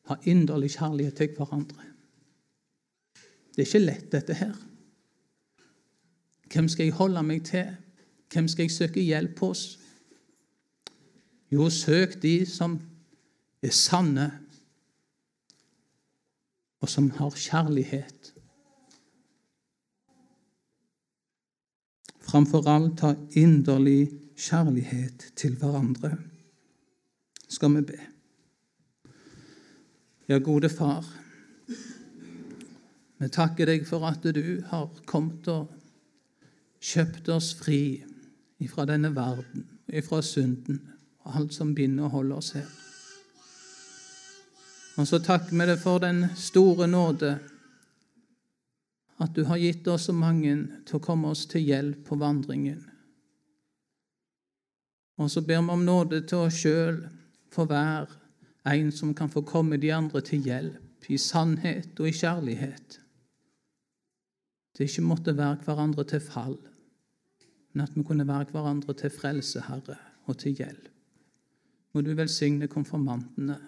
Ha 0.06 0.14
inderlig 0.22 0.70
kjærlighet 0.76 1.14
til 1.18 1.34
hverandre. 1.36 1.88
Det 3.50 3.64
er 3.64 3.66
ikke 3.66 3.82
lett, 3.82 4.12
dette 4.12 4.34
her. 4.34 4.54
Hvem 6.52 6.68
skal 6.68 6.86
jeg 6.86 6.94
holde 6.94 7.22
meg 7.22 7.44
til? 7.44 7.74
Hvem 8.32 8.48
skal 8.48 8.68
jeg 8.68 8.70
søke 8.74 9.02
hjelp 9.02 9.38
hos? 9.38 9.78
Jo, 11.50 11.66
søk 11.70 12.20
de 12.22 12.46
som 12.46 12.78
er 13.62 13.74
sanne, 13.74 14.30
og 16.80 16.88
som 16.88 17.10
har 17.10 17.34
kjærlighet. 17.34 18.34
Framfor 22.30 22.68
alt 22.70 23.00
ha 23.02 23.14
inderlig 23.34 24.10
kjærlighet 24.38 25.32
til 25.36 25.56
hverandre 25.58 26.12
skal 27.50 27.74
vi 27.74 27.82
be. 27.88 27.98
Ja, 30.30 30.38
gode 30.38 30.68
Far, 30.70 31.02
vi 33.18 33.28
takker 33.34 33.66
deg 33.66 33.82
for 33.88 34.06
at 34.06 34.22
du 34.22 34.60
har 34.70 34.86
kommet 35.10 35.48
og 35.50 35.72
kjøpt 36.78 37.32
oss 37.34 37.50
fri 37.58 37.98
ifra 38.62 38.86
denne 38.86 39.10
verden, 39.16 39.66
ifra 39.90 40.22
synden 40.22 40.78
og 41.24 41.40
alt 41.40 41.56
som 41.56 41.74
binder 41.74 42.06
og 42.06 42.14
holder 42.14 42.36
oss 42.36 42.52
her. 42.54 42.70
Og 45.02 45.08
så 45.08 45.18
takker 45.18 45.56
vi 45.56 45.66
deg 45.66 45.82
for 45.82 45.98
den 45.98 46.28
store 46.38 46.86
nåde 46.86 47.40
at 49.20 49.34
du 49.36 49.44
har 49.44 49.60
gitt 49.60 49.88
oss 49.88 50.08
så 50.08 50.14
mange 50.16 50.54
til 50.88 50.96
å 50.96 51.04
komme 51.04 51.30
oss 51.32 51.44
til 51.50 51.64
hjelp 51.66 52.06
på 52.08 52.16
vandringen. 52.20 52.80
Og 55.20 55.28
så 55.28 55.42
ber 55.44 55.60
vi 55.60 55.74
om 55.74 55.84
nåde 55.84 56.22
til 56.24 56.46
oss 56.46 56.62
sjøl 56.62 57.02
for 57.52 57.68
hver 57.68 58.08
en 58.70 58.92
som 58.92 59.12
kan 59.16 59.32
få 59.32 59.42
komme 59.44 59.76
de 59.80 59.92
andre 59.92 60.22
til 60.24 60.44
hjelp 60.46 61.10
i 61.12 61.18
sannhet 61.20 62.00
og 62.00 62.08
i 62.08 62.16
kjærlighet. 62.16 63.00
Det 64.76 64.88
ikke 64.88 65.04
måtte 65.04 65.36
være 65.36 65.64
hverandre 65.66 66.04
til 66.08 66.22
fall, 66.24 66.56
men 67.72 67.84
at 67.84 67.96
vi 67.96 68.04
kunne 68.06 68.28
være 68.28 68.52
hverandre 68.54 68.94
til 68.96 69.12
frelse, 69.12 69.64
Herre, 69.66 69.98
og 70.24 70.38
til 70.40 70.56
hjelp. 70.56 70.86
Må 71.92 72.04
du 72.06 72.14
velsigne 72.14 72.70
konfirmantene 72.70 73.58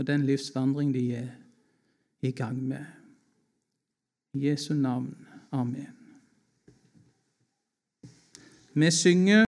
og 0.00 0.06
den 0.08 0.24
livsvandring 0.24 0.94
de 0.94 1.02
er 1.14 1.28
i 2.24 2.30
gang 2.32 2.56
med. 2.56 2.99
Jesu 4.34 4.74
navn. 4.74 5.26
Amen. 5.52 5.86
Vi 8.74 8.90
synger 8.90 9.44